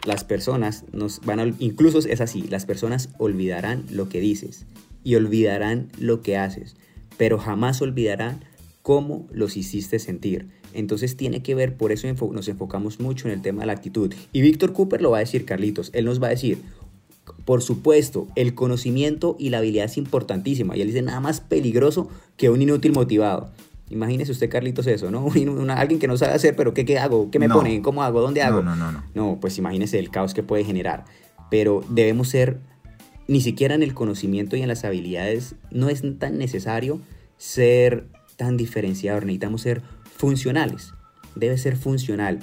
las 0.06 0.24
personas 0.24 0.86
nos 0.94 1.20
van 1.22 1.40
a... 1.40 1.44
Incluso 1.60 2.00
es 2.00 2.22
así. 2.22 2.44
Las 2.44 2.66
personas 2.66 3.10
olvidarán 3.18 3.86
lo 3.90 4.08
que 4.08 4.20
dices 4.20 4.66
y 5.04 5.16
olvidarán 5.16 5.90
lo 6.00 6.22
que 6.22 6.38
haces. 6.38 6.76
Pero 7.18 7.38
jamás 7.38 7.82
olvidarán 7.82 8.46
cómo 8.86 9.26
los 9.32 9.58
hiciste 9.58 9.98
sentir. 9.98 10.48
Entonces 10.76 11.18
tiene 11.18 11.42
que 11.42 11.56
ver, 11.56 11.76
por 11.76 11.92
eso 11.92 12.08
nos 12.32 12.48
enfocamos 12.48 13.00
mucho 13.00 13.28
en 13.28 13.34
el 13.34 13.42
tema 13.42 13.62
de 13.62 13.66
la 13.66 13.74
actitud. 13.74 14.14
Y 14.32 14.42
Víctor 14.42 14.74
Cooper 14.74 15.02
lo 15.02 15.10
va 15.10 15.18
a 15.18 15.22
decir, 15.22 15.44
Carlitos, 15.44 15.90
él 15.92 16.06
nos 16.06 16.22
va 16.22 16.28
a 16.28 16.30
decir, 16.30 16.62
por 17.46 17.64
supuesto, 17.64 18.28
el 18.36 18.54
conocimiento 18.54 19.38
y 19.40 19.50
la 19.50 19.58
habilidad 19.58 19.86
es 19.86 19.98
importantísima. 19.98 20.78
Y 20.78 20.82
él 20.82 20.88
dice, 20.90 21.02
nada 21.02 21.20
más 21.20 21.42
peligroso 21.42 22.10
que 22.38 22.52
un 22.52 22.62
inútil 22.62 22.92
motivado. 22.92 23.50
Imagínese 23.90 24.32
usted, 24.32 24.52
Carlitos, 24.52 24.86
eso, 24.86 25.10
¿no? 25.10 25.26
alguien 25.76 26.00
que 26.00 26.08
no 26.08 26.16
sabe 26.16 26.34
hacer, 26.34 26.56
pero 26.56 26.76
¿qué, 26.76 26.86
qué 26.86 27.00
hago? 27.00 27.32
¿Qué 27.32 27.40
me 27.40 27.50
ponen? 27.50 27.82
¿Cómo 27.82 28.04
hago? 28.04 28.22
¿Dónde 28.22 28.44
hago? 28.44 28.62
No, 28.62 28.76
no, 28.76 28.92
no, 28.92 28.92
no. 28.92 29.04
No, 29.16 29.40
pues 29.42 29.58
imagínese 29.58 29.98
el 29.98 30.12
caos 30.12 30.36
que 30.36 30.44
puede 30.44 30.64
generar. 30.64 31.06
Pero 31.50 31.84
debemos 31.90 32.28
ser, 32.28 32.60
ni 33.28 33.42
siquiera 33.42 33.74
en 33.74 33.82
el 33.82 33.96
conocimiento 33.96 34.56
y 34.56 34.62
en 34.62 34.68
las 34.68 34.86
habilidades, 34.86 35.56
no 35.72 35.90
es 35.90 36.04
tan 36.20 36.38
necesario 36.38 37.02
ser 37.38 38.10
tan 38.38 38.58
diferenciador, 38.58 39.26
necesitamos 39.26 39.62
ser 39.62 39.82
funcionales, 40.18 40.94
debe 41.36 41.58
ser 41.58 41.78
funcional, 41.78 42.40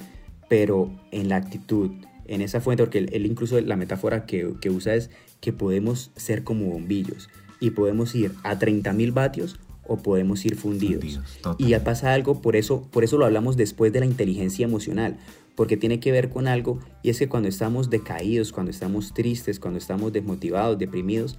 pero 0.49 0.93
en 1.11 1.29
la 1.29 1.37
actitud, 1.37 1.91
en 2.25 2.41
esa 2.41 2.61
fuente, 2.61 2.83
porque 2.83 2.99
él, 2.99 3.25
incluso 3.25 3.59
la 3.61 3.75
metáfora 3.75 4.25
que, 4.25 4.53
que, 4.61 4.69
usa 4.69 4.95
es 4.95 5.09
que 5.41 5.53
podemos 5.53 6.11
ser 6.15 6.43
como 6.43 6.67
bombillos 6.67 7.29
y 7.59 7.71
podemos 7.71 8.15
ir 8.15 8.33
a 8.43 8.59
30.000 8.59 9.13
vatios 9.13 9.59
o 9.85 9.97
podemos 9.97 10.45
ir 10.45 10.55
fundidos. 10.55 11.19
y 11.57 11.69
ya 11.69 11.83
pasa 11.83 12.13
algo, 12.13 12.41
por 12.41 12.55
eso, 12.55 12.87
por 12.91 13.03
eso 13.03 13.17
lo 13.17 13.25
hablamos 13.25 13.57
después 13.57 13.91
de 13.91 13.99
la 13.99 14.05
inteligencia 14.05 14.65
emocional, 14.65 15.17
porque 15.55 15.77
tiene 15.77 15.99
que 15.99 16.11
ver 16.11 16.29
con 16.29 16.47
algo 16.47 16.79
y 17.03 17.09
es 17.09 17.19
que 17.19 17.29
cuando 17.29 17.49
estamos 17.49 17.89
decaídos, 17.89 18.51
cuando 18.51 18.71
estamos 18.71 19.13
tristes, 19.13 19.59
cuando 19.59 19.77
estamos 19.77 20.13
desmotivados, 20.13 20.79
deprimidos, 20.79 21.37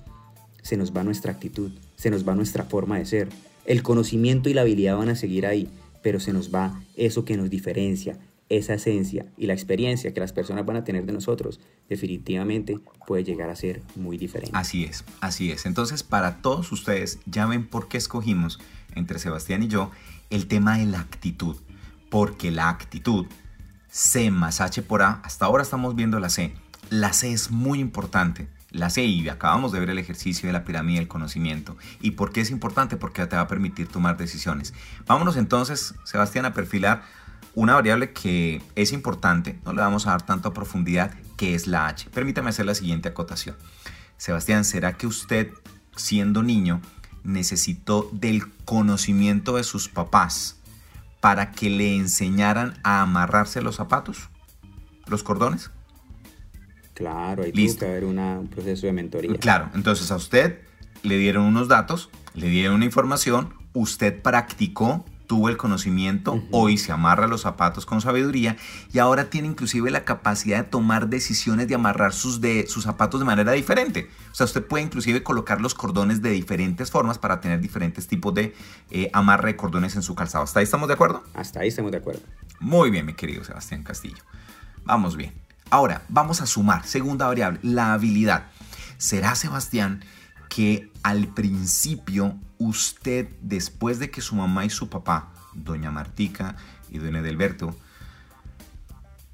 se 0.62 0.76
nos 0.76 0.94
va 0.96 1.04
nuestra 1.04 1.32
actitud, 1.32 1.72
se 1.96 2.10
nos 2.10 2.26
va 2.26 2.34
nuestra 2.34 2.64
forma 2.64 2.98
de 2.98 3.06
ser. 3.06 3.28
El 3.64 3.82
conocimiento 3.82 4.48
y 4.48 4.54
la 4.54 4.62
habilidad 4.62 4.96
van 4.96 5.08
a 5.08 5.16
seguir 5.16 5.46
ahí, 5.46 5.68
pero 6.02 6.20
se 6.20 6.32
nos 6.32 6.54
va 6.54 6.80
eso 6.96 7.24
que 7.24 7.36
nos 7.36 7.50
diferencia, 7.50 8.18
esa 8.48 8.74
esencia 8.74 9.26
y 9.36 9.46
la 9.46 9.54
experiencia 9.54 10.12
que 10.12 10.20
las 10.20 10.32
personas 10.32 10.66
van 10.66 10.76
a 10.76 10.84
tener 10.84 11.06
de 11.06 11.12
nosotros, 11.12 11.60
definitivamente 11.88 12.78
puede 13.06 13.24
llegar 13.24 13.50
a 13.50 13.56
ser 13.56 13.82
muy 13.96 14.18
diferente. 14.18 14.56
Así 14.56 14.84
es, 14.84 15.04
así 15.20 15.50
es. 15.50 15.66
Entonces, 15.66 16.02
para 16.02 16.42
todos 16.42 16.70
ustedes, 16.72 17.18
ya 17.26 17.46
ven 17.46 17.66
por 17.66 17.88
qué 17.88 17.96
escogimos 17.96 18.60
entre 18.94 19.18
Sebastián 19.18 19.62
y 19.62 19.68
yo 19.68 19.90
el 20.30 20.46
tema 20.46 20.78
de 20.78 20.86
la 20.86 21.00
actitud. 21.00 21.56
Porque 22.10 22.50
la 22.50 22.68
actitud, 22.68 23.26
C 23.88 24.30
más 24.30 24.60
H 24.60 24.82
por 24.82 25.02
A, 25.02 25.20
hasta 25.24 25.46
ahora 25.46 25.62
estamos 25.62 25.96
viendo 25.96 26.20
la 26.20 26.28
C. 26.28 26.52
La 26.90 27.12
C 27.12 27.32
es 27.32 27.50
muy 27.50 27.80
importante. 27.80 28.46
La 28.74 28.90
C, 28.90 29.04
y 29.04 29.28
acabamos 29.28 29.70
de 29.70 29.78
ver 29.78 29.90
el 29.90 30.00
ejercicio 30.00 30.48
de 30.48 30.52
la 30.52 30.64
pirámide 30.64 30.98
del 30.98 31.08
conocimiento. 31.08 31.76
¿Y 32.00 32.10
por 32.12 32.32
qué 32.32 32.40
es 32.40 32.50
importante? 32.50 32.96
Porque 32.96 33.24
te 33.26 33.36
va 33.36 33.42
a 33.42 33.48
permitir 33.48 33.86
tomar 33.86 34.16
decisiones. 34.16 34.74
Vámonos 35.06 35.36
entonces, 35.36 35.94
Sebastián, 36.04 36.44
a 36.44 36.52
perfilar 36.52 37.04
una 37.54 37.74
variable 37.74 38.12
que 38.12 38.60
es 38.74 38.92
importante, 38.92 39.60
no 39.64 39.72
le 39.72 39.80
vamos 39.80 40.08
a 40.08 40.10
dar 40.10 40.22
tanto 40.22 40.48
a 40.48 40.54
profundidad, 40.54 41.14
que 41.36 41.54
es 41.54 41.68
la 41.68 41.86
H. 41.86 42.10
Permítame 42.10 42.50
hacer 42.50 42.66
la 42.66 42.74
siguiente 42.74 43.08
acotación. 43.08 43.56
Sebastián, 44.16 44.64
¿será 44.64 44.94
que 44.94 45.06
usted, 45.06 45.52
siendo 45.96 46.42
niño, 46.42 46.80
necesitó 47.22 48.10
del 48.12 48.52
conocimiento 48.64 49.56
de 49.56 49.62
sus 49.62 49.88
papás 49.88 50.58
para 51.20 51.52
que 51.52 51.70
le 51.70 51.96
enseñaran 51.96 52.78
a 52.82 53.02
amarrarse 53.02 53.62
los 53.62 53.76
zapatos, 53.76 54.30
los 55.06 55.22
cordones? 55.22 55.70
Claro, 56.94 57.42
hay 57.42 57.52
que 57.52 57.84
haber 57.84 58.04
un 58.04 58.48
proceso 58.48 58.86
de 58.86 58.92
mentoría. 58.92 59.36
Claro, 59.38 59.70
entonces 59.74 60.10
a 60.10 60.16
usted 60.16 60.60
le 61.02 61.18
dieron 61.18 61.44
unos 61.44 61.68
datos, 61.68 62.08
le 62.34 62.48
dieron 62.48 62.76
una 62.76 62.84
información, 62.84 63.52
usted 63.72 64.22
practicó 64.22 65.04
tuvo 65.26 65.48
el 65.48 65.56
conocimiento, 65.56 66.42
hoy 66.50 66.76
se 66.76 66.92
amarra 66.92 67.26
los 67.26 67.42
zapatos 67.42 67.86
con 67.86 68.00
sabiduría 68.00 68.56
y 68.92 68.98
ahora 68.98 69.30
tiene 69.30 69.48
inclusive 69.48 69.90
la 69.90 70.04
capacidad 70.04 70.58
de 70.58 70.64
tomar 70.64 71.08
decisiones 71.08 71.68
de 71.68 71.74
amarrar 71.74 72.12
sus, 72.12 72.40
de, 72.40 72.66
sus 72.66 72.84
zapatos 72.84 73.20
de 73.20 73.26
manera 73.26 73.52
diferente. 73.52 74.08
O 74.30 74.34
sea, 74.34 74.44
usted 74.44 74.64
puede 74.64 74.84
inclusive 74.84 75.22
colocar 75.22 75.60
los 75.60 75.74
cordones 75.74 76.22
de 76.22 76.30
diferentes 76.30 76.90
formas 76.90 77.18
para 77.18 77.40
tener 77.40 77.60
diferentes 77.60 78.06
tipos 78.06 78.34
de 78.34 78.54
eh, 78.90 79.10
amarre 79.12 79.52
de 79.52 79.56
cordones 79.56 79.96
en 79.96 80.02
su 80.02 80.14
calzado. 80.14 80.44
¿Hasta 80.44 80.60
ahí 80.60 80.64
estamos 80.64 80.88
de 80.88 80.94
acuerdo? 80.94 81.22
Hasta 81.34 81.60
ahí 81.60 81.68
estamos 81.68 81.90
de 81.90 81.98
acuerdo. 81.98 82.20
Muy 82.60 82.90
bien, 82.90 83.06
mi 83.06 83.14
querido 83.14 83.44
Sebastián 83.44 83.82
Castillo. 83.82 84.22
Vamos 84.84 85.16
bien. 85.16 85.43
Ahora, 85.70 86.02
vamos 86.08 86.40
a 86.40 86.46
sumar. 86.46 86.86
Segunda 86.86 87.26
variable, 87.26 87.58
la 87.62 87.92
habilidad. 87.92 88.46
¿Será, 88.98 89.34
Sebastián, 89.34 90.04
que 90.48 90.90
al 91.02 91.28
principio 91.28 92.38
usted, 92.58 93.28
después 93.40 93.98
de 93.98 94.10
que 94.10 94.20
su 94.20 94.34
mamá 94.34 94.64
y 94.64 94.70
su 94.70 94.88
papá, 94.88 95.32
doña 95.54 95.90
Martica 95.90 96.56
y 96.90 96.98
don 96.98 97.16
Edelberto, 97.16 97.76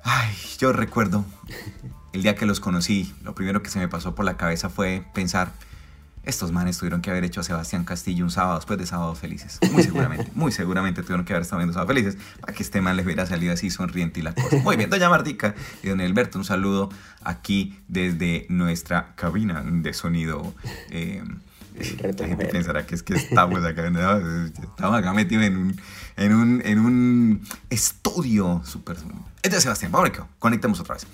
ay, 0.03 0.35
yo 0.59 0.73
recuerdo 0.73 1.25
el 2.13 2.23
día 2.23 2.35
que 2.35 2.47
los 2.47 2.61
conocí, 2.61 3.15
lo 3.23 3.35
primero 3.35 3.63
que 3.63 3.71
se 3.71 3.79
me 3.79 3.89
pasó 3.89 4.15
por 4.15 4.25
la 4.25 4.37
cabeza 4.37 4.71
fue 4.71 5.05
pensar, 5.15 5.53
estos 6.25 6.53
manes 6.53 6.79
tuvieron 6.79 7.01
que 7.01 7.11
haber 7.11 7.25
hecho 7.25 7.41
a 7.41 7.45
Sebastián 7.45 7.85
Castillo 7.85 8.25
un 8.25 8.31
sábado 8.31 8.57
después 8.57 8.79
de 8.79 8.87
Sábados 8.87 9.19
Felices. 9.19 9.59
Muy 9.73 9.83
seguramente, 9.83 10.31
muy 10.35 10.53
seguramente 10.53 11.03
tuvieron 11.03 11.25
que 11.25 11.33
haber 11.33 11.43
estado 11.43 11.59
viendo 11.59 11.73
Sábados 11.73 11.95
Felices 11.95 12.19
para 12.41 12.53
que 12.53 12.63
este 12.63 12.81
man 12.81 12.97
les 12.97 13.07
hubiera 13.07 13.27
salido 13.27 13.53
así 13.53 13.71
sonriente 13.71 14.21
y 14.21 14.23
la 14.23 14.35
cosa. 14.35 14.57
Muy 14.59 14.77
bien, 14.77 14.91
doña 14.91 15.09
Martica 15.09 15.55
y 15.83 15.89
don 15.89 16.01
Alberto, 16.01 16.39
un 16.39 16.45
saludo 16.45 16.91
aquí 17.23 17.79
desde 17.89 18.47
nuestra 18.49 19.15
cabina 19.17 19.63
de 19.65 19.93
sonido. 19.95 20.55
Eh, 20.91 21.23
la 22.03 22.27
gente 22.27 22.47
pensará 22.47 22.87
que 22.87 22.95
es 22.95 23.03
que 23.03 23.15
estamos 23.15 23.65
acá, 23.65 23.87
estamos 23.87 24.99
acá 24.99 25.13
metidos 25.15 25.45
en 25.45 25.57
un, 25.57 25.81
en 26.17 26.35
un, 26.35 26.63
en 26.65 26.79
un 26.79 27.43
estudio 27.71 28.63
súper... 28.65 28.97
Entonces, 29.43 29.63
Sebastián, 29.63 29.93
vamos 29.93 30.11
a 30.11 30.27
conectemos 30.39 30.81
otra 30.81 30.95
vez. 30.97 31.07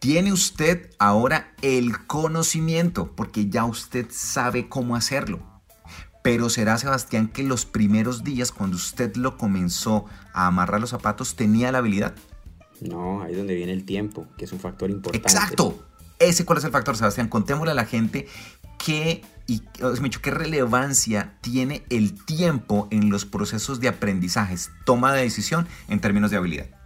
Tiene 0.00 0.32
usted 0.32 0.90
ahora 0.98 1.52
el 1.60 2.06
conocimiento, 2.06 3.12
porque 3.14 3.50
ya 3.50 3.66
usted 3.66 4.06
sabe 4.10 4.66
cómo 4.66 4.96
hacerlo. 4.96 5.40
Pero 6.22 6.48
será 6.48 6.78
Sebastián 6.78 7.28
que 7.28 7.42
los 7.42 7.66
primeros 7.66 8.24
días, 8.24 8.50
cuando 8.50 8.76
usted 8.76 9.14
lo 9.16 9.36
comenzó 9.36 10.06
a 10.32 10.46
amarrar 10.46 10.80
los 10.80 10.90
zapatos, 10.90 11.36
tenía 11.36 11.70
la 11.70 11.78
habilidad. 11.78 12.14
No, 12.80 13.20
ahí 13.20 13.32
es 13.32 13.36
donde 13.36 13.54
viene 13.54 13.72
el 13.72 13.84
tiempo, 13.84 14.26
que 14.38 14.46
es 14.46 14.52
un 14.52 14.58
factor 14.58 14.88
importante. 14.88 15.28
Exacto. 15.28 15.86
Ese 16.18 16.46
cuál 16.46 16.58
es 16.58 16.64
el 16.64 16.70
factor, 16.70 16.96
Sebastián. 16.96 17.28
Contémosle 17.28 17.72
a 17.72 17.74
la 17.74 17.84
gente 17.84 18.26
qué, 18.82 19.22
y, 19.46 19.60
qué 19.60 20.30
relevancia 20.30 21.36
tiene 21.42 21.84
el 21.90 22.24
tiempo 22.24 22.88
en 22.90 23.10
los 23.10 23.26
procesos 23.26 23.80
de 23.80 23.88
aprendizajes, 23.88 24.70
toma 24.86 25.12
de 25.12 25.22
decisión 25.22 25.68
en 25.88 26.00
términos 26.00 26.30
de 26.30 26.38
habilidad. 26.38 26.79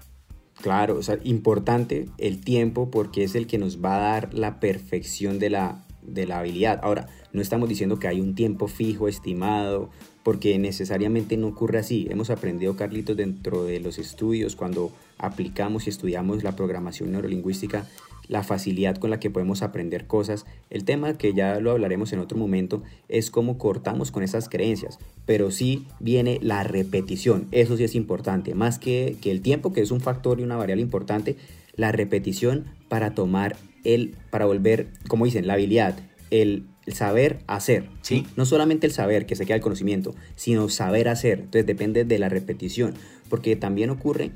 Claro, 0.64 0.96
o 0.96 1.02
sea, 1.02 1.18
importante 1.24 2.08
el 2.16 2.40
tiempo 2.40 2.90
porque 2.90 3.22
es 3.22 3.34
el 3.34 3.46
que 3.46 3.58
nos 3.58 3.84
va 3.84 3.96
a 3.96 4.00
dar 4.00 4.32
la 4.32 4.60
perfección 4.60 5.38
de 5.38 5.50
la, 5.50 5.84
de 6.00 6.26
la 6.26 6.38
habilidad. 6.38 6.80
Ahora, 6.82 7.06
no 7.34 7.42
estamos 7.42 7.68
diciendo 7.68 7.98
que 7.98 8.08
hay 8.08 8.18
un 8.18 8.34
tiempo 8.34 8.66
fijo, 8.66 9.06
estimado, 9.06 9.90
porque 10.22 10.58
necesariamente 10.58 11.36
no 11.36 11.48
ocurre 11.48 11.80
así. 11.80 12.06
Hemos 12.08 12.30
aprendido, 12.30 12.76
Carlitos, 12.76 13.14
dentro 13.14 13.64
de 13.64 13.78
los 13.78 13.98
estudios, 13.98 14.56
cuando 14.56 14.90
aplicamos 15.18 15.86
y 15.86 15.90
estudiamos 15.90 16.42
la 16.42 16.56
programación 16.56 17.12
neurolingüística, 17.12 17.86
la 18.28 18.42
facilidad 18.42 18.96
con 18.96 19.10
la 19.10 19.20
que 19.20 19.30
podemos 19.30 19.62
aprender 19.62 20.06
cosas. 20.06 20.46
El 20.70 20.84
tema 20.84 21.16
que 21.18 21.34
ya 21.34 21.60
lo 21.60 21.70
hablaremos 21.70 22.12
en 22.12 22.20
otro 22.20 22.38
momento 22.38 22.82
es 23.08 23.30
cómo 23.30 23.58
cortamos 23.58 24.10
con 24.10 24.22
esas 24.22 24.48
creencias, 24.48 24.98
pero 25.26 25.50
sí 25.50 25.86
viene 26.00 26.38
la 26.42 26.64
repetición, 26.64 27.46
eso 27.50 27.76
sí 27.76 27.84
es 27.84 27.94
importante, 27.94 28.54
más 28.54 28.78
que, 28.78 29.16
que 29.20 29.30
el 29.30 29.40
tiempo, 29.40 29.72
que 29.72 29.80
es 29.80 29.90
un 29.90 30.00
factor 30.00 30.40
y 30.40 30.42
una 30.42 30.56
variable 30.56 30.82
importante, 30.82 31.36
la 31.76 31.92
repetición 31.92 32.66
para 32.88 33.14
tomar 33.14 33.56
el, 33.84 34.16
para 34.30 34.46
volver, 34.46 34.88
como 35.08 35.24
dicen, 35.24 35.46
la 35.46 35.54
habilidad, 35.54 35.98
el, 36.30 36.64
saber 36.86 37.38
hacer. 37.46 37.88
¿Sí? 38.02 38.26
No 38.36 38.44
solamente 38.44 38.86
el 38.86 38.92
saber, 38.92 39.26
que 39.26 39.36
se 39.36 39.46
queda 39.46 39.56
el 39.56 39.62
conocimiento, 39.62 40.14
sino 40.36 40.68
saber 40.68 41.08
hacer. 41.08 41.40
Entonces 41.40 41.66
depende 41.66 42.04
de 42.04 42.18
la 42.18 42.28
repetición, 42.28 42.94
porque 43.28 43.56
también 43.56 43.90
ocurre 43.90 44.30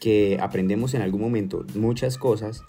que 0.00 0.38
aprendemos 0.40 0.94
en 0.94 1.02
algún 1.02 1.22
momento 1.22 1.64
muchas 1.74 2.18
cosas, 2.18 2.62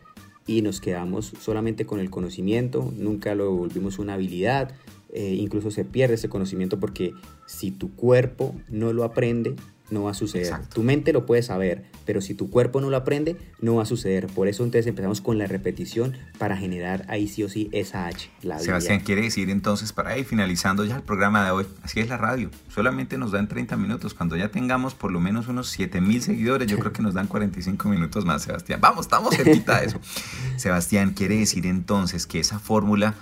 y 0.48 0.62
nos 0.62 0.82
quedamos 0.82 1.34
solamente 1.40 1.86
con 1.86 2.00
el 2.00 2.10
conocimiento, 2.10 2.94
nunca 2.98 3.36
lo 3.36 3.52
volvimos 3.52 4.00
una 4.00 4.14
habilidad, 4.14 4.72
eh, 5.12 5.34
incluso 5.34 5.72
se 5.72 5.86
pierde 5.86 6.16
ese 6.16 6.30
conocimiento 6.30 6.80
porque 6.80 7.14
si 7.46 7.72
tu 7.72 7.96
cuerpo 7.96 8.56
no 8.70 8.94
lo 8.94 9.04
aprende, 9.04 9.56
no 9.90 10.04
va 10.04 10.12
a 10.12 10.14
suceder. 10.14 10.54
Tu 10.74 10.84
mente 10.84 11.14
lo 11.14 11.26
puede 11.26 11.44
saber, 11.44 11.86
pero 12.06 12.22
si 12.22 12.34
tu 12.34 12.50
cuerpo 12.50 12.82
no 12.82 12.90
lo 12.90 12.98
aprende, 12.98 13.38
no 13.62 13.76
va 13.76 13.84
a 13.84 13.86
suceder. 13.86 14.28
Por 14.28 14.48
eso 14.48 14.64
entonces 14.64 14.88
empezamos 14.88 15.22
con 15.22 15.38
la 15.38 15.48
repetición 15.48 16.18
para 16.38 16.58
generar 16.58 17.06
ahí 17.08 17.28
sí 17.28 17.44
o 17.44 17.50
sí 17.50 17.70
esa 17.72 18.08
H, 18.08 18.30
la 18.42 18.60
Sebastián, 18.60 19.02
quiere 19.02 19.22
decir 19.22 19.50
entonces 19.50 19.94
para 19.94 20.18
ir 20.18 20.26
finalizando 20.26 20.86
ya 20.86 20.96
el 20.96 21.04
programa 21.04 21.46
de 21.46 21.52
hoy, 21.52 21.66
así 21.84 22.00
es 22.00 22.10
la 22.10 22.18
radio, 22.18 22.50
solamente 22.70 23.18
nos 23.18 23.32
dan 23.32 23.48
30 23.48 23.78
minutos, 23.78 24.14
cuando 24.14 24.36
ya 24.36 24.50
tengamos 24.50 24.96
por 24.96 25.12
lo 25.12 25.20
menos 25.20 25.48
unos 25.48 25.70
7 25.70 26.02
mil 26.02 26.22
seguidores, 26.22 26.68
yo 26.68 26.78
creo 26.80 26.92
que 26.92 27.02
nos 27.02 27.14
dan 27.14 27.28
45 27.28 27.90
minutos 27.90 28.26
más, 28.26 28.44
Sebastián. 28.44 28.80
Vamos, 28.82 29.06
estamos 29.06 29.36
cerquita 29.36 29.80
de 29.80 29.88
eso. 29.88 30.00
Sebastián, 30.58 31.14
quiere 31.14 31.38
decir 31.38 31.66
entonces 31.66 32.26
que 32.26 32.40
esa 32.40 32.60
fórmula 32.60 33.14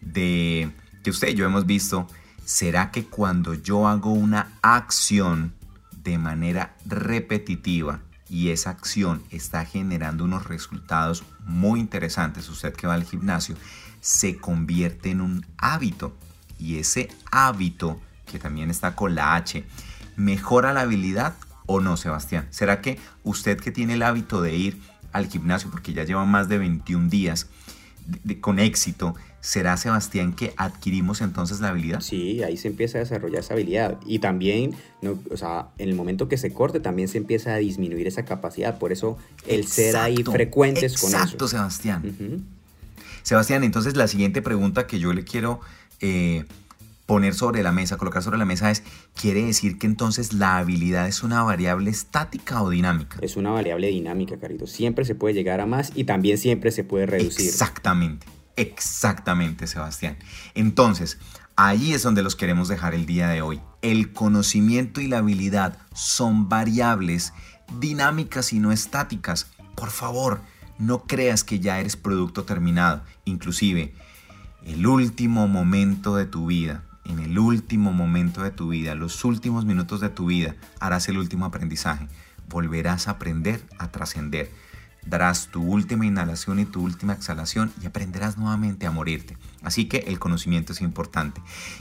de 0.00 0.70
que 1.02 1.10
usted 1.10 1.28
y 1.28 1.34
yo 1.34 1.46
hemos 1.46 1.66
visto, 1.66 2.06
¿será 2.44 2.90
que 2.90 3.04
cuando 3.04 3.54
yo 3.54 3.86
hago 3.86 4.12
una 4.12 4.52
acción, 4.62 5.52
de 6.08 6.18
manera 6.18 6.74
repetitiva 6.86 8.00
y 8.30 8.48
esa 8.48 8.70
acción 8.70 9.22
está 9.30 9.64
generando 9.64 10.24
unos 10.24 10.46
resultados 10.46 11.22
muy 11.44 11.80
interesantes, 11.80 12.48
usted 12.48 12.72
que 12.72 12.86
va 12.86 12.94
al 12.94 13.04
gimnasio, 13.04 13.56
se 14.00 14.36
convierte 14.36 15.10
en 15.10 15.20
un 15.20 15.46
hábito 15.58 16.16
y 16.58 16.78
ese 16.78 17.08
hábito, 17.30 18.00
que 18.26 18.38
también 18.38 18.70
está 18.70 18.94
con 18.94 19.14
la 19.14 19.34
H, 19.34 19.64
mejora 20.16 20.72
la 20.72 20.82
habilidad 20.82 21.34
o 21.66 21.80
no, 21.80 21.96
Sebastián? 21.96 22.46
¿Será 22.50 22.80
que 22.80 22.98
usted 23.22 23.60
que 23.60 23.70
tiene 23.70 23.94
el 23.94 24.02
hábito 24.02 24.40
de 24.40 24.56
ir 24.56 24.80
al 25.12 25.28
gimnasio, 25.28 25.70
porque 25.70 25.92
ya 25.92 26.04
lleva 26.04 26.24
más 26.24 26.48
de 26.48 26.58
21 26.58 27.08
días 27.08 27.48
con 28.40 28.58
éxito, 28.58 29.14
¿será 29.48 29.78
Sebastián 29.78 30.34
que 30.34 30.52
adquirimos 30.58 31.22
entonces 31.22 31.60
la 31.60 31.68
habilidad? 31.68 32.02
Sí, 32.02 32.42
ahí 32.42 32.58
se 32.58 32.68
empieza 32.68 32.98
a 32.98 33.00
desarrollar 33.00 33.40
esa 33.40 33.54
habilidad. 33.54 33.96
Y 34.04 34.18
también, 34.18 34.74
no, 35.00 35.18
o 35.30 35.38
sea, 35.38 35.68
en 35.78 35.88
el 35.88 35.94
momento 35.94 36.28
que 36.28 36.36
se 36.36 36.52
corte, 36.52 36.80
también 36.80 37.08
se 37.08 37.16
empieza 37.16 37.54
a 37.54 37.56
disminuir 37.56 38.06
esa 38.06 38.26
capacidad. 38.26 38.78
Por 38.78 38.92
eso 38.92 39.16
el 39.46 39.66
ser 39.66 39.96
ahí 39.96 40.22
frecuentes 40.22 41.00
con 41.00 41.08
eso. 41.08 41.16
Exacto, 41.16 41.48
Sebastián. 41.48 42.44
Sebastián, 43.22 43.64
entonces 43.64 43.96
la 43.96 44.06
siguiente 44.06 44.42
pregunta 44.42 44.86
que 44.86 44.98
yo 44.98 45.14
le 45.14 45.24
quiero 45.24 45.60
eh, 46.02 46.44
poner 47.06 47.32
sobre 47.32 47.62
la 47.62 47.72
mesa, 47.72 47.96
colocar 47.96 48.22
sobre 48.22 48.36
la 48.36 48.44
mesa 48.44 48.70
es, 48.70 48.82
quiere 49.18 49.42
decir 49.46 49.78
que 49.78 49.86
entonces 49.86 50.34
la 50.34 50.58
habilidad 50.58 51.08
es 51.08 51.22
una 51.22 51.42
variable 51.42 51.88
estática 51.88 52.62
o 52.62 52.68
dinámica. 52.68 53.16
Es 53.22 53.38
una 53.38 53.50
variable 53.50 53.86
dinámica, 53.86 54.36
Carito. 54.36 54.66
Siempre 54.66 55.06
se 55.06 55.14
puede 55.14 55.32
llegar 55.32 55.62
a 55.62 55.64
más 55.64 55.90
y 55.94 56.04
también 56.04 56.36
siempre 56.36 56.70
se 56.70 56.84
puede 56.84 57.06
reducir. 57.06 57.48
Exactamente, 57.48 58.26
exactamente, 58.58 59.66
Sebastián. 59.66 60.18
Entonces, 60.54 61.18
ahí 61.56 61.94
es 61.94 62.02
donde 62.02 62.22
los 62.22 62.36
queremos 62.36 62.68
dejar 62.68 62.94
el 62.94 63.06
día 63.06 63.28
de 63.28 63.40
hoy. 63.40 63.60
El 63.82 64.12
conocimiento 64.12 65.00
y 65.00 65.06
la 65.06 65.18
habilidad 65.18 65.78
son 65.94 66.48
variables 66.48 67.32
dinámicas 67.78 68.52
y 68.52 68.58
no 68.58 68.72
estáticas. 68.72 69.50
Por 69.74 69.90
favor, 69.90 70.40
no 70.78 71.04
creas 71.04 71.44
que 71.44 71.60
ya 71.60 71.78
eres 71.78 71.96
producto 71.96 72.44
terminado. 72.44 73.02
Inclusive, 73.24 73.94
el 74.64 74.86
último 74.86 75.46
momento 75.46 76.16
de 76.16 76.26
tu 76.26 76.46
vida, 76.46 76.82
en 77.04 77.20
el 77.20 77.38
último 77.38 77.92
momento 77.92 78.42
de 78.42 78.50
tu 78.50 78.68
vida, 78.68 78.94
los 78.94 79.24
últimos 79.24 79.64
minutos 79.64 80.00
de 80.00 80.08
tu 80.08 80.26
vida, 80.26 80.56
harás 80.80 81.08
el 81.08 81.18
último 81.18 81.44
aprendizaje. 81.44 82.08
Volverás 82.48 83.08
a 83.08 83.12
aprender 83.12 83.64
a 83.78 83.90
trascender. 83.90 84.50
Darás 85.08 85.48
tu 85.48 85.62
última 85.62 86.04
inhalación 86.06 86.58
y 86.58 86.64
tu 86.64 86.82
última 86.82 87.14
exhalación 87.14 87.72
y 87.82 87.86
aprenderás 87.86 88.36
nuevamente 88.36 88.86
a 88.86 88.90
morirte. 88.90 89.38
Así 89.62 89.86
que 89.86 90.04
el 90.06 90.18
conocimiento 90.18 90.72
es 90.72 90.80
importante. 90.80 91.40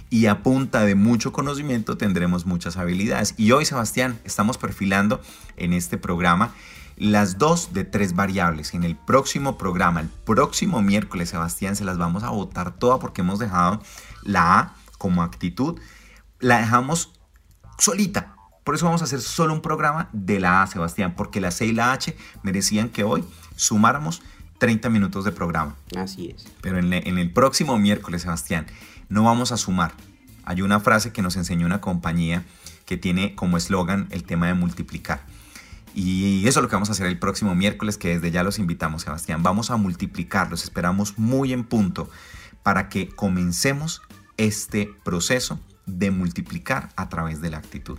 Y 0.10 0.28
a 0.28 0.44
punta 0.44 0.82
de 0.82 0.96
mucho 0.96 1.32
conocimiento 1.32 1.98
tendremos 1.98 2.46
muchas 2.46 2.78
habilidades. 2.78 3.34
Y 3.38 3.52
hoy, 3.52 3.66
Sebastián, 3.66 4.20
estamos 4.24 4.58
perfilando 4.58 5.22
en 5.58 5.74
este 5.74 5.98
programa 5.98 6.54
las 6.96 7.38
dos 7.38 7.74
de 7.74 7.84
tres 7.84 8.16
variables. 8.16 8.74
En 8.74 8.84
el 8.84 8.96
próximo 8.96 9.58
programa, 9.58 10.02
el 10.02 10.10
próximo 10.10 10.82
miércoles, 10.82 11.30
Sebastián, 11.30 11.76
se 11.76 11.86
las 11.86 11.98
vamos 11.98 12.24
a 12.24 12.30
votar 12.30 12.74
todas 12.78 13.00
porque 13.00 13.22
hemos 13.22 13.40
dejado 13.40 13.82
la 14.24 14.60
A 14.60 14.76
como 14.98 15.22
actitud, 15.22 15.80
la 16.40 16.60
dejamos 16.60 17.14
solita. 17.78 18.37
Por 18.68 18.76
eso 18.76 18.84
vamos 18.84 19.00
a 19.00 19.06
hacer 19.06 19.22
solo 19.22 19.54
un 19.54 19.62
programa 19.62 20.10
de 20.12 20.42
la 20.42 20.62
A, 20.62 20.68
Sebastián, 20.68 21.14
porque 21.16 21.40
la 21.40 21.52
C 21.52 21.68
y 21.68 21.72
la 21.72 21.94
H 21.94 22.18
merecían 22.44 22.90
que 22.90 23.06
hoy 23.06 23.24
sumáramos 23.56 24.22
30 24.58 24.90
minutos 24.90 25.24
de 25.24 25.32
programa. 25.32 25.78
Así 25.96 26.36
es. 26.36 26.46
Pero 26.60 26.78
en, 26.78 26.92
en 26.92 27.18
el 27.18 27.32
próximo 27.32 27.78
miércoles, 27.78 28.24
Sebastián, 28.24 28.68
no 29.08 29.24
vamos 29.24 29.54
a 29.54 29.58
sumar. 29.58 29.94
Hay 30.44 30.62
una 30.62 30.82
frase 30.82 31.14
que 31.14 31.22
nos 31.22 31.38
enseñó 31.38 31.66
una 31.66 31.80
compañía 31.80 32.44
que 32.86 32.98
tiene 32.98 33.36
como 33.36 33.56
eslogan 33.56 34.10
el 34.10 34.26
tema 34.26 34.48
de 34.48 34.54
multiplicar. 34.54 35.22
Y 35.96 36.46
eso 36.46 36.60
es 36.60 36.64
lo 36.64 36.68
que 36.68 36.76
vamos 36.76 36.90
a 36.90 36.92
hacer 36.92 37.08
el 37.08 37.20
próximo 37.20 37.56
miércoles, 37.56 37.98
que 37.98 38.16
desde 38.16 38.32
ya 38.32 38.44
los 38.44 38.60
invitamos, 38.60 39.04
Sebastián. 39.04 39.44
Vamos 39.44 39.72
a 39.72 39.78
multiplicar, 39.78 40.52
los 40.52 40.66
esperamos 40.66 41.18
muy 41.18 41.54
en 41.54 41.64
punto 41.64 42.10
para 42.64 42.90
que 42.90 43.08
comencemos 43.08 44.02
este 44.36 44.94
proceso 45.06 45.58
de 45.86 46.12
multiplicar 46.12 46.90
a 46.98 47.08
través 47.08 47.40
de 47.40 47.50
la 47.50 47.60
actitud. 47.60 47.98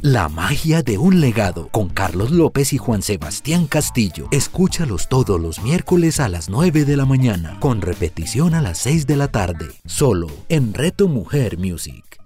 La 0.00 0.28
magia 0.28 0.82
de 0.82 0.98
un 0.98 1.20
legado 1.20 1.68
con 1.68 1.88
Carlos 1.88 2.30
López 2.30 2.72
y 2.72 2.78
Juan 2.78 3.02
Sebastián 3.02 3.66
Castillo. 3.66 4.28
Escúchalos 4.30 5.08
todos 5.08 5.40
los 5.40 5.62
miércoles 5.62 6.20
a 6.20 6.28
las 6.28 6.48
9 6.48 6.84
de 6.84 6.96
la 6.96 7.06
mañana, 7.06 7.58
con 7.60 7.80
repetición 7.80 8.54
a 8.54 8.62
las 8.62 8.78
6 8.78 9.06
de 9.06 9.16
la 9.16 9.28
tarde, 9.28 9.68
solo 9.86 10.28
en 10.48 10.74
Reto 10.74 11.08
Mujer 11.08 11.58
Music. 11.58 12.25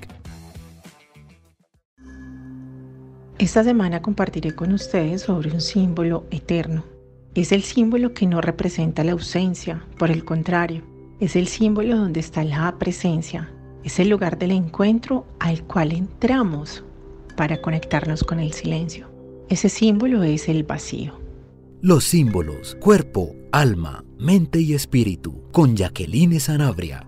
Esta 3.41 3.63
semana 3.63 4.03
compartiré 4.03 4.53
con 4.53 4.71
ustedes 4.71 5.23
sobre 5.23 5.51
un 5.51 5.61
símbolo 5.61 6.27
eterno. 6.29 6.83
Es 7.33 7.51
el 7.51 7.63
símbolo 7.63 8.13
que 8.13 8.27
no 8.27 8.39
representa 8.39 9.03
la 9.03 9.13
ausencia, 9.13 9.83
por 9.97 10.11
el 10.11 10.23
contrario, 10.23 10.83
es 11.19 11.35
el 11.35 11.47
símbolo 11.47 11.97
donde 11.97 12.19
está 12.19 12.43
la 12.43 12.77
presencia, 12.77 13.49
es 13.83 13.99
el 13.99 14.09
lugar 14.09 14.37
del 14.37 14.51
encuentro 14.51 15.25
al 15.39 15.63
cual 15.63 15.91
entramos 15.91 16.83
para 17.35 17.59
conectarnos 17.63 18.23
con 18.23 18.39
el 18.39 18.53
silencio. 18.53 19.09
Ese 19.49 19.69
símbolo 19.69 20.21
es 20.21 20.47
el 20.47 20.61
vacío. 20.61 21.19
Los 21.81 22.03
símbolos, 22.03 22.77
cuerpo, 22.79 23.35
alma, 23.51 24.05
mente 24.19 24.61
y 24.61 24.75
espíritu, 24.75 25.41
con 25.51 25.75
Jacqueline 25.75 26.39
Sanabria. 26.39 27.07